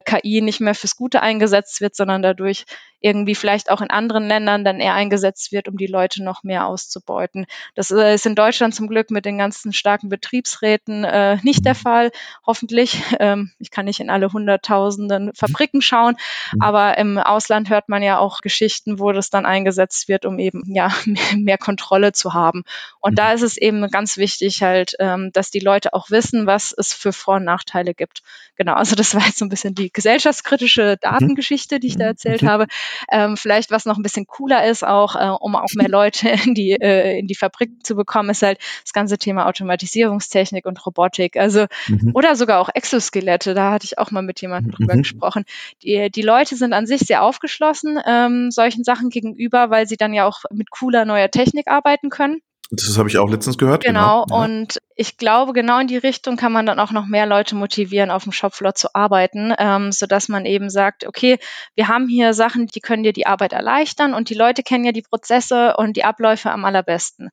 KI 0.08 0.42
nicht 0.42 0.62
mehr 0.62 0.74
fürs 0.74 0.96
Gute 0.96 1.22
eingesetzt 1.22 1.82
wird, 1.82 1.96
sondern 1.96 2.22
dadurch 2.22 2.66
irgendwie 3.00 3.36
vielleicht 3.36 3.70
auch 3.70 3.82
in 3.82 3.92
anderen 3.92 4.28
Ländern 4.28 4.64
dann 4.64 4.80
eher 4.80 4.96
eingesetzt 4.96 5.52
wird, 5.52 5.68
um 5.68 5.78
die 5.78 5.86
Leute 5.86 6.24
noch 6.24 6.44
mehr 6.44 6.66
auszubeuten. 6.66 7.46
Das 7.76 7.92
äh, 7.92 8.16
ist 8.16 8.26
in 8.26 8.34
Deutschland 8.34 8.74
zum 8.74 8.88
Glück 8.88 9.12
mit 9.12 9.26
den 9.26 9.38
ganzen 9.38 9.72
starken 9.72 10.10
Betriebsräten 10.10 11.04
äh, 11.04 11.38
nicht 11.44 11.66
der 11.66 11.76
Fall, 11.76 12.12
hoffentlich. 12.46 13.04
Ähm, 13.20 13.52
ich 13.60 13.70
kann 13.70 13.86
nicht 13.86 14.00
in 14.00 14.10
alle 14.10 14.32
hunderttausenden 14.34 15.32
Fabriken 15.36 15.82
schauen, 15.82 16.16
aber 16.60 16.98
im 16.98 17.18
Ausland 17.18 17.70
hört 17.70 17.90
man 17.90 18.02
ja 18.02 18.18
auch 18.18 18.42
Geschichten, 18.42 19.00
wo 19.00 19.12
das 19.12 19.30
dann 19.30 19.46
eingesetzt 19.46 20.08
wird, 20.08 20.26
um 20.26 20.40
eben 20.40 20.64
ja 20.66 20.92
mehr 21.36 21.58
Kontrolle 21.58 22.14
zu 22.14 22.34
haben. 22.34 22.64
Und 23.00 23.20
da 23.20 23.34
ist 23.34 23.44
es 23.44 23.58
eben 23.58 23.88
ganz 23.92 24.18
wichtig 24.18 24.64
halt, 24.64 24.96
ähm, 25.00 25.32
dass 25.34 25.52
die 25.52 25.60
Leute 25.60 25.94
auch 25.94 26.10
wissen, 26.10 26.48
was 26.48 26.74
es 26.76 26.94
für 26.94 27.14
Vor- 27.14 27.36
und 27.36 27.44
Nachteile 27.44 27.94
gibt. 27.94 28.24
Genau, 28.56 28.74
also 28.74 28.96
das 28.96 29.14
war 29.14 29.22
jetzt 29.22 29.38
so 29.38 29.46
ein 29.46 29.50
bisschen 29.50 29.76
die 29.76 29.92
gesellschaftskritische 29.98 30.92
mhm. 30.92 30.98
Datengeschichte, 31.02 31.80
die 31.80 31.88
ich 31.88 31.98
da 31.98 32.06
mhm. 32.06 32.10
erzählt 32.10 32.44
mhm. 32.44 32.48
habe. 32.48 32.68
Ähm, 33.12 33.36
vielleicht, 33.36 33.72
was 33.72 33.86
noch 33.86 33.98
ein 33.98 34.04
bisschen 34.04 34.28
cooler 34.28 34.66
ist, 34.68 34.86
auch 34.86 35.16
äh, 35.16 35.36
um 35.40 35.56
auch 35.56 35.74
mehr 35.74 35.90
Leute 35.90 36.30
in 36.46 36.54
die, 36.54 36.72
äh, 36.72 37.18
in 37.20 37.26
die 37.26 37.36
Fabrik 37.36 37.84
zu 37.84 37.96
bekommen, 37.96 38.30
ist 38.30 38.44
halt 38.44 38.60
das 38.84 38.94
ganze 38.94 39.18
Thema 39.18 39.48
Automatisierungstechnik 39.48 40.68
und 40.68 40.86
Robotik. 40.86 41.36
Also, 41.36 41.66
mhm. 41.88 42.12
oder 42.14 42.36
sogar 42.36 42.60
auch 42.60 42.70
Exoskelette. 42.74 43.56
Da 43.56 43.72
hatte 43.72 43.86
ich 43.86 43.98
auch 43.98 44.12
mal 44.12 44.22
mit 44.22 44.40
jemandem 44.40 44.72
drüber 44.72 44.94
mhm. 44.94 45.00
gesprochen. 45.00 45.46
Die, 45.82 46.12
die 46.12 46.22
Leute 46.22 46.56
sind 46.56 46.74
an 46.74 46.86
sich 46.86 47.02
sehr 47.02 47.24
aufgeschlossen 47.24 48.00
ähm, 48.06 48.52
solchen 48.52 48.84
Sachen 48.84 49.10
gegenüber, 49.10 49.72
weil 49.72 49.88
sie 49.88 49.98
dann 49.98 50.14
ja 50.14 50.28
auch 50.28 50.44
mit 50.52 50.70
cooler 50.70 51.06
neuer 51.06 51.32
Technik 51.32 51.68
arbeiten 51.68 52.10
können. 52.10 52.42
Das 52.70 52.98
habe 52.98 53.08
ich 53.08 53.18
auch 53.18 53.30
letztens 53.30 53.58
gehört. 53.58 53.84
Genau, 53.84 54.26
genau. 54.26 54.38
Ja. 54.40 54.46
und 54.46 54.80
ich 54.96 55.18
glaube, 55.18 55.54
genau 55.54 55.80
in 55.80 55.88
die 55.88 55.98
Richtung 55.98 56.36
kann 56.36 56.52
man 56.52 56.66
dann 56.66 56.80
auch 56.80 56.92
noch 56.92 57.06
mehr 57.06 57.26
Leute 57.26 57.56
motivieren, 57.56 58.12
auf 58.12 58.24
dem 58.24 58.32
Shopfloor 58.34 58.76
zu 58.76 58.94
arbeiten, 58.94 59.54
ähm, 59.58 59.92
sodass 59.92 60.28
man 60.28 60.46
eben 60.46 60.70
sagt, 60.70 61.06
okay, 61.06 61.40
wir 61.76 61.88
haben 61.88 62.08
hier 62.10 62.34
Sachen, 62.34 62.68
die 62.68 62.82
können 62.82 63.04
dir 63.04 63.14
die 63.14 63.28
Arbeit 63.28 63.54
erleichtern 63.54 64.14
und 64.14 64.30
die 64.30 64.36
Leute 64.36 64.64
kennen 64.64 64.84
ja 64.84 64.92
die 64.92 65.02
Prozesse 65.02 65.76
und 65.78 65.96
die 65.96 66.04
Abläufe 66.04 66.52
am 66.52 66.66
allerbesten. 66.66 67.30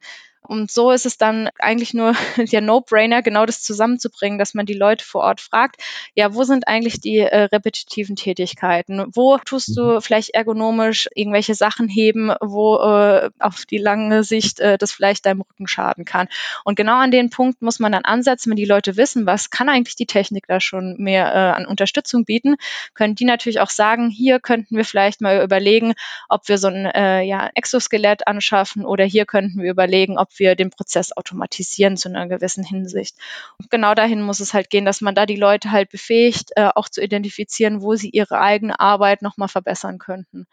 Und 0.47 0.71
so 0.71 0.91
ist 0.91 1.07
es 1.07 1.17
dann 1.17 1.49
eigentlich 1.59 1.95
nur 1.95 2.15
der 2.37 2.61
No-Brainer, 2.61 3.23
genau 3.23 3.47
das 3.47 3.63
zusammenzubringen, 3.63 4.39
dass 4.39 4.55
man 4.55 4.67
die 4.67 4.75
Leute 4.75 5.05
vor 5.05 5.23
Ort 5.23 5.41
fragt, 5.41 5.83
ja, 6.15 6.35
wo 6.35 6.45
sind 6.45 6.69
eigentlich 6.69 7.01
die 7.01 7.19
äh, 7.19 7.45
repetitiven 7.45 8.17
Tätigkeiten? 8.17 9.07
Wo 9.13 9.39
tust 9.39 9.77
du 9.77 9.95
mhm. 9.95 10.01
vielleicht 10.01 10.31
ergonomisch 10.31 11.09
irgendwelche 11.15 11.55
Sachen 11.55 11.89
heben, 11.89 12.33
wo 12.41 12.77
äh, 12.77 13.31
auf 13.39 13.65
die 13.67 13.79
lange 13.79 14.23
Sicht 14.23 14.61
äh, 14.61 14.77
das 14.77 14.93
vielleicht 14.93 15.27
deinem 15.27 15.41
Rücken 15.41 15.67
schaden 15.67 16.05
kann? 16.05 16.29
Und 16.65 16.77
genau 16.77 16.99
an 16.99 17.11
den 17.11 17.31
Punkt 17.31 17.63
muss 17.63 17.81
man 17.81 17.93
dann 17.93 18.05
ansetzen, 18.05 18.51
wenn 18.51 18.57
die 18.57 18.65
Leute 18.65 18.97
wissen, 18.97 19.27
was 19.27 19.51
kann 19.51 19.69
eigentlich 19.69 19.97
die 19.97 20.07
Technik 20.07 20.47
da 20.47 20.61
schon 20.61 20.97
mehr 20.99 21.35
äh, 21.35 21.57
an 21.57 21.67
Unterstützung 21.67 22.25
bieten, 22.25 22.57
können 22.93 23.15
die 23.15 23.25
natürlich 23.25 23.61
auch 23.61 23.71
sagen, 23.71 24.11
hier 24.11 24.41
könnten 24.41 24.77
wir 24.77 24.85
vielleicht 24.85 25.21
mal 25.21 25.43
überlegen, 25.43 25.95
ob 26.29 26.49
wir 26.49 26.59
so 26.59 26.69
ein 26.69 26.87
äh, 26.87 27.23
ja, 27.23 27.51
Exoskelett 27.55 28.27
anschaffen 28.27 28.85
oder 28.85 29.05
hier 29.05 29.25
könnten 29.25 29.63
wir 29.63 29.71
überlegen, 29.71 30.19
ob 30.19 30.34
wir 30.39 30.55
den 30.57 30.71
Prozess 30.71 31.13
automatisieren 31.13 31.97
zu 31.97 32.09
einer 32.09 32.29
gewissen 32.29 32.65
Hinsicht. 32.65 33.17
Und 33.59 33.71
genau 33.71 33.95
dahin 33.95 34.23
muss 34.23 34.41
es 34.41 34.55
halt 34.55 34.71
gehen, 34.71 34.85
dass 34.85 35.01
man 35.01 35.15
da 35.15 35.27
die 35.27 35.37
Leute 35.37 35.71
halt 35.71 35.91
befähigt, 35.91 36.51
äh, 36.57 36.71
auch 36.75 36.89
zu 36.89 37.03
identifizieren, 37.03 37.83
wo 37.83 37.95
sie 37.95 38.11
ihre 38.11 38.41
eigene 38.41 38.79
Arbeit 38.81 39.23
nochmal 39.23 39.49
verbessern 39.49 39.99
könnten. 39.99 40.47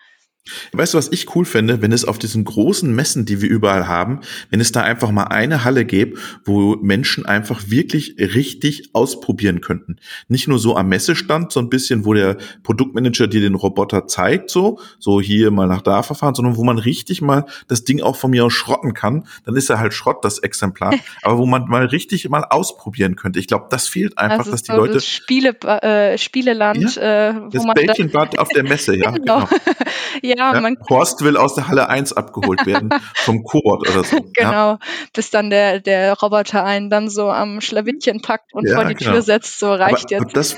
Weißt 0.72 0.94
du, 0.94 0.98
was 0.98 1.12
ich 1.12 1.36
cool 1.36 1.46
fände, 1.46 1.84
wenn 1.84 1.92
es 1.92 2.04
auf 2.04 2.18
diesen 2.18 2.44
großen 2.44 2.94
Messen, 2.94 3.26
die 3.26 3.42
wir 3.42 3.50
überall 3.50 3.88
haben, 3.88 4.22
wenn 4.50 4.60
es 4.60 4.72
da 4.72 4.82
einfach 4.82 5.12
mal 5.12 5.26
eine 5.26 5.64
Halle 5.64 5.86
gäbe, 5.86 6.18
wo 6.46 6.78
Menschen 6.78 7.28
einfach 7.28 7.62
wirklich 7.68 8.16
richtig 8.18 8.90
ausprobieren 8.94 9.62
könnten. 9.62 9.98
Nicht 10.30 10.48
nur 10.48 10.58
so 10.58 10.76
am 10.76 10.90
Messestand, 10.90 11.52
so 11.52 11.60
ein 11.60 11.70
bisschen, 11.70 12.06
wo 12.06 12.16
der 12.16 12.38
Produktmanager 12.64 13.28
dir 13.28 13.42
den 13.42 13.54
Roboter 13.54 14.08
zeigt, 14.08 14.50
so, 14.50 14.80
so 14.98 15.22
hier 15.22 15.52
mal 15.52 15.68
nach 15.68 15.82
da 15.82 16.02
verfahren, 16.02 16.34
sondern 16.34 16.58
wo 16.58 16.64
man 16.64 16.80
richtig 16.80 17.22
mal 17.22 17.46
das 17.68 17.84
Ding 17.84 18.02
auch 18.02 18.16
von 18.16 18.32
mir 18.32 18.44
aus 18.46 18.54
schrotten 18.54 18.96
kann. 18.96 19.28
Dann 19.46 19.56
ist 19.56 19.70
er 19.70 19.80
halt 19.80 19.94
Schrott, 19.94 20.26
das 20.26 20.40
Exemplar. 20.40 20.96
aber 21.22 21.38
wo 21.38 21.46
man 21.46 21.66
mal 21.68 21.86
richtig 21.86 22.28
mal 22.30 22.46
ausprobieren 22.50 23.16
könnte. 23.16 23.40
Ich 23.40 23.48
glaube, 23.48 23.68
das 23.70 23.88
fehlt 23.88 24.18
einfach, 24.18 24.40
das 24.40 24.50
dass 24.50 24.64
die 24.64 24.72
so 24.72 24.78
Leute. 24.78 24.94
Das 24.96 25.08
Spiele, 25.08 25.50
äh, 25.62 26.18
Spieleland, 26.18 26.96
ja, 26.96 27.30
äh, 27.30 27.42
wo 27.42 27.50
das 27.50 27.64
man. 27.64 27.76
Bällchenbad 27.76 28.40
auf 28.40 28.50
der 28.50 28.64
Messe, 28.64 28.96
ja. 28.98 29.12
genau. 29.12 29.46
genau. 29.46 29.48
Ja, 30.38 30.54
ja, 30.54 30.62
man 30.62 30.78
Horst 30.90 31.24
will 31.24 31.38
aus 31.38 31.56
der 31.56 31.68
Halle 31.68 31.90
1 31.90 32.14
abgeholt 32.14 32.66
werden 32.66 32.90
vom 33.16 33.44
Kurt 33.44 33.90
oder 33.90 34.04
so. 34.04 34.18
Genau, 34.34 34.52
ja. 34.52 34.80
bis 35.14 35.30
dann 35.30 35.50
der, 35.50 35.80
der 35.80 36.14
Roboter 36.14 36.64
einen 36.64 36.90
dann 36.90 37.10
so 37.10 37.30
am 37.30 37.62
Schlawittchen 37.62 38.22
packt 38.22 38.54
und 38.54 38.68
ja, 38.68 38.76
vor 38.76 38.86
die 38.86 38.96
genau. 38.96 39.12
Tür 39.12 39.22
setzt, 39.22 39.60
so 39.60 39.74
reicht 39.74 40.06
aber, 40.06 40.12
jetzt. 40.12 40.22
Aber 40.22 40.32
das, 40.34 40.58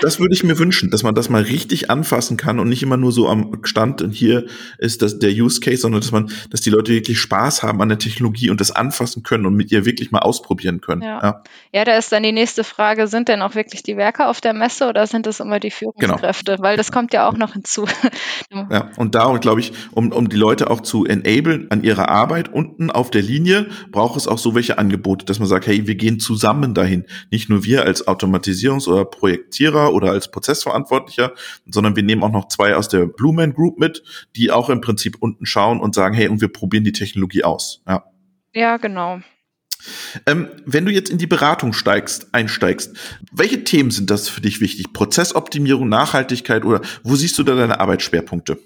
das 0.00 0.20
würde 0.20 0.34
ich 0.34 0.44
mir 0.44 0.58
wünschen, 0.58 0.90
dass 0.90 1.02
man 1.02 1.14
das 1.14 1.28
mal 1.28 1.42
richtig 1.42 1.90
anfassen 1.90 2.36
kann 2.36 2.58
und 2.58 2.68
nicht 2.68 2.82
immer 2.82 2.96
nur 2.96 3.12
so 3.12 3.28
am 3.28 3.60
Stand 3.64 4.02
und 4.02 4.12
hier 4.12 4.46
ist 4.78 5.02
das 5.02 5.18
der 5.18 5.30
Use 5.30 5.60
Case, 5.60 5.78
sondern 5.78 6.00
dass 6.00 6.12
man, 6.12 6.30
dass 6.50 6.60
die 6.60 6.70
Leute 6.70 6.92
wirklich 6.92 7.18
Spaß 7.18 7.62
haben 7.62 7.82
an 7.82 7.88
der 7.88 7.98
Technologie 7.98 8.50
und 8.50 8.60
das 8.60 8.70
anfassen 8.70 9.22
können 9.22 9.46
und 9.46 9.54
mit 9.54 9.72
ihr 9.72 9.84
wirklich 9.84 10.10
mal 10.10 10.20
ausprobieren 10.20 10.80
können. 10.80 11.02
Ja, 11.02 11.22
ja. 11.22 11.42
ja 11.72 11.84
da 11.84 11.96
ist 11.96 12.12
dann 12.12 12.22
die 12.22 12.32
nächste 12.32 12.64
Frage, 12.64 13.08
sind 13.08 13.28
denn 13.28 13.42
auch 13.42 13.54
wirklich 13.54 13.82
die 13.82 13.96
Werke 13.96 14.26
auf 14.26 14.40
der 14.40 14.54
Messe 14.54 14.88
oder 14.88 15.06
sind 15.06 15.26
es 15.26 15.40
immer 15.40 15.60
die 15.60 15.68
genau. 15.68 15.78
Führungskräfte? 15.78 16.52
Genau. 16.52 16.62
Weil 16.62 16.76
das 16.76 16.92
kommt 16.92 17.12
ja 17.12 17.28
auch 17.28 17.36
noch 17.36 17.52
hinzu. 17.52 17.86
ja, 18.50 18.90
und 18.96 19.07
da, 19.14 19.36
glaube 19.38 19.60
ich, 19.60 19.72
um, 19.92 20.12
um 20.12 20.28
die 20.28 20.36
Leute 20.36 20.70
auch 20.70 20.80
zu 20.80 21.04
enablen 21.04 21.70
an 21.70 21.82
ihrer 21.82 22.08
Arbeit 22.08 22.52
unten 22.52 22.90
auf 22.90 23.10
der 23.10 23.22
Linie, 23.22 23.66
braucht 23.90 24.16
es 24.16 24.26
auch 24.26 24.38
so 24.38 24.54
welche 24.54 24.78
Angebote, 24.78 25.24
dass 25.24 25.38
man 25.38 25.48
sagt, 25.48 25.66
hey, 25.66 25.86
wir 25.86 25.94
gehen 25.94 26.20
zusammen 26.20 26.74
dahin. 26.74 27.04
Nicht 27.30 27.48
nur 27.48 27.64
wir 27.64 27.84
als 27.84 28.06
Automatisierungs- 28.06 28.88
oder 28.88 29.04
Projektierer 29.04 29.92
oder 29.92 30.10
als 30.10 30.30
Prozessverantwortlicher, 30.30 31.32
sondern 31.70 31.96
wir 31.96 32.02
nehmen 32.02 32.22
auch 32.22 32.32
noch 32.32 32.48
zwei 32.48 32.74
aus 32.74 32.88
der 32.88 33.06
Blueman 33.06 33.52
Group 33.52 33.78
mit, 33.78 34.02
die 34.36 34.50
auch 34.50 34.70
im 34.70 34.80
Prinzip 34.80 35.16
unten 35.20 35.46
schauen 35.46 35.80
und 35.80 35.94
sagen, 35.94 36.14
hey, 36.14 36.28
und 36.28 36.40
wir 36.40 36.48
probieren 36.48 36.84
die 36.84 36.92
Technologie 36.92 37.44
aus. 37.44 37.82
Ja, 37.86 38.04
ja 38.54 38.76
genau. 38.76 39.20
Ähm, 40.26 40.48
wenn 40.64 40.84
du 40.84 40.92
jetzt 40.92 41.10
in 41.10 41.18
die 41.18 41.26
Beratung 41.26 41.72
steigst, 41.72 42.28
einsteigst, 42.32 42.96
welche 43.32 43.64
Themen 43.64 43.90
sind 43.90 44.10
das 44.10 44.28
für 44.28 44.40
dich 44.40 44.60
wichtig? 44.60 44.92
Prozessoptimierung, 44.92 45.88
Nachhaltigkeit 45.88 46.64
oder 46.64 46.80
wo 47.02 47.14
siehst 47.14 47.38
du 47.38 47.42
da 47.42 47.54
deine 47.54 47.80
Arbeitsschwerpunkte? 47.80 48.58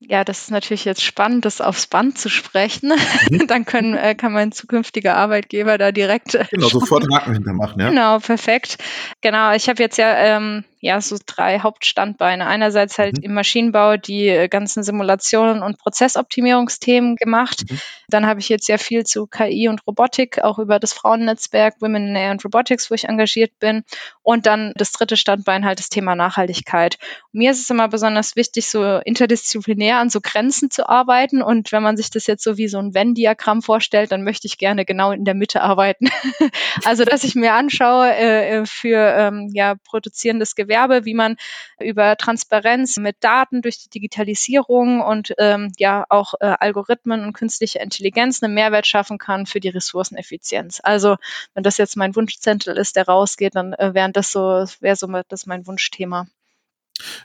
Ja, 0.00 0.22
das 0.22 0.42
ist 0.42 0.50
natürlich 0.52 0.84
jetzt 0.84 1.02
spannend, 1.02 1.44
das 1.44 1.60
aufs 1.60 1.88
Band 1.88 2.18
zu 2.18 2.28
sprechen. 2.28 2.92
Mhm. 3.30 3.46
Dann 3.48 3.64
können, 3.64 3.94
äh, 3.94 4.14
kann 4.14 4.32
mein 4.32 4.52
zukünftiger 4.52 5.16
Arbeitgeber 5.16 5.76
da 5.76 5.90
direkt. 5.90 6.34
Äh, 6.36 6.46
genau, 6.50 6.68
sofort 6.68 7.04
Haken 7.12 7.34
hintermachen, 7.34 7.80
ja. 7.80 7.90
Genau, 7.90 8.18
perfekt. 8.20 8.78
Genau, 9.22 9.52
ich 9.54 9.68
habe 9.68 9.82
jetzt 9.82 9.98
ja 9.98 10.14
ähm, 10.16 10.64
ja 10.80 11.00
so 11.00 11.16
drei 11.24 11.60
Hauptstandbeine. 11.60 12.46
Einerseits 12.46 12.98
halt 12.98 13.18
mhm. 13.18 13.24
im 13.24 13.34
Maschinenbau 13.34 13.96
die 13.96 14.28
äh, 14.28 14.48
ganzen 14.48 14.82
Simulationen 14.82 15.62
und 15.62 15.78
Prozessoptimierungsthemen 15.78 17.16
gemacht. 17.16 17.64
Mhm. 17.68 17.80
Dann 18.08 18.26
habe 18.26 18.40
ich 18.40 18.48
jetzt 18.48 18.66
sehr 18.66 18.78
viel 18.78 19.04
zu 19.04 19.26
KI 19.26 19.68
und 19.68 19.86
Robotik, 19.86 20.42
auch 20.42 20.58
über 20.58 20.78
das 20.78 20.92
Frauennetzwerk 20.92 21.80
Women 21.80 22.08
in 22.08 22.16
Air 22.16 22.30
and 22.30 22.44
Robotics, 22.44 22.90
wo 22.90 22.94
ich 22.94 23.04
engagiert 23.04 23.58
bin. 23.58 23.84
Und 24.22 24.46
dann 24.46 24.72
das 24.76 24.92
dritte 24.92 25.16
Standbein 25.16 25.64
halt 25.64 25.78
das 25.78 25.88
Thema 25.88 26.14
Nachhaltigkeit. 26.14 26.98
Und 27.32 27.40
mir 27.40 27.50
ist 27.50 27.60
es 27.60 27.70
immer 27.70 27.88
besonders 27.88 28.36
wichtig, 28.36 28.70
so 28.70 28.98
interdisziplinär 28.98 29.98
an 29.98 30.10
so 30.10 30.20
Grenzen 30.22 30.70
zu 30.70 30.88
arbeiten. 30.88 31.42
Und 31.42 31.72
wenn 31.72 31.82
man 31.82 31.96
sich 31.96 32.10
das 32.10 32.26
jetzt 32.26 32.44
so 32.44 32.56
wie 32.56 32.68
so 32.68 32.78
ein 32.78 32.94
Venn-Diagramm 32.94 33.62
vorstellt, 33.62 34.12
dann 34.12 34.22
möchte 34.22 34.46
ich 34.46 34.58
gerne 34.58 34.84
genau 34.84 35.10
in 35.10 35.24
der 35.24 35.34
Mitte 35.34 35.62
arbeiten. 35.62 36.08
also, 36.84 37.04
dass 37.04 37.24
ich 37.24 37.34
mir 37.34 37.54
anschaue, 37.54 38.14
äh, 38.14 38.58
äh 38.58 38.66
für 38.66 38.96
ähm, 38.96 39.50
ja, 39.52 39.74
produzierendes 39.74 40.54
Gewerbe 40.54 40.67
Gewerbe, 40.68 41.04
wie 41.04 41.14
man 41.14 41.36
über 41.80 42.16
Transparenz 42.16 42.98
mit 42.98 43.16
Daten 43.20 43.62
durch 43.62 43.78
die 43.78 43.88
Digitalisierung 43.88 45.00
und 45.00 45.34
ähm, 45.38 45.72
ja 45.78 46.04
auch 46.08 46.34
äh, 46.40 46.54
Algorithmen 46.60 47.24
und 47.24 47.32
künstliche 47.32 47.78
Intelligenz 47.78 48.42
einen 48.42 48.54
Mehrwert 48.54 48.86
schaffen 48.86 49.18
kann 49.18 49.46
für 49.46 49.60
die 49.60 49.70
Ressourceneffizienz. 49.70 50.80
Also 50.82 51.16
wenn 51.54 51.62
das 51.62 51.78
jetzt 51.78 51.96
mein 51.96 52.14
Wunschzettel 52.14 52.76
ist, 52.76 52.96
der 52.96 53.06
rausgeht, 53.06 53.54
dann 53.54 53.72
äh, 53.72 53.94
wäre 53.94 54.12
das 54.12 54.30
so, 54.30 54.64
wäre 54.80 54.96
so 54.96 55.08
das 55.28 55.46
mein 55.46 55.66
Wunschthema. 55.66 56.26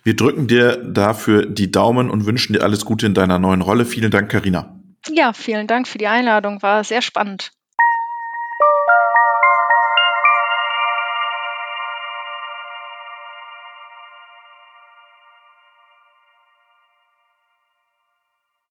Wir 0.04 0.16
drücken 0.16 0.48
dir 0.48 0.78
dafür 0.78 1.46
die 1.46 1.72
Daumen 1.72 2.10
und 2.10 2.26
wünschen 2.26 2.54
dir 2.54 2.64
alles 2.64 2.86
Gute 2.86 3.08
in 3.08 3.14
deiner 3.14 3.40
neuen 3.40 3.62
Rolle. 3.62 3.86
Vielen 3.86 4.12
Dank, 4.12 4.32
Karina. 4.32 4.80
Ja, 5.10 5.34
vielen 5.34 5.68
Dank 5.68 5.88
für 5.88 5.98
die 5.98 6.08
Einladung. 6.08 6.62
War 6.62 6.84
sehr 6.84 7.02
spannend. 7.02 7.52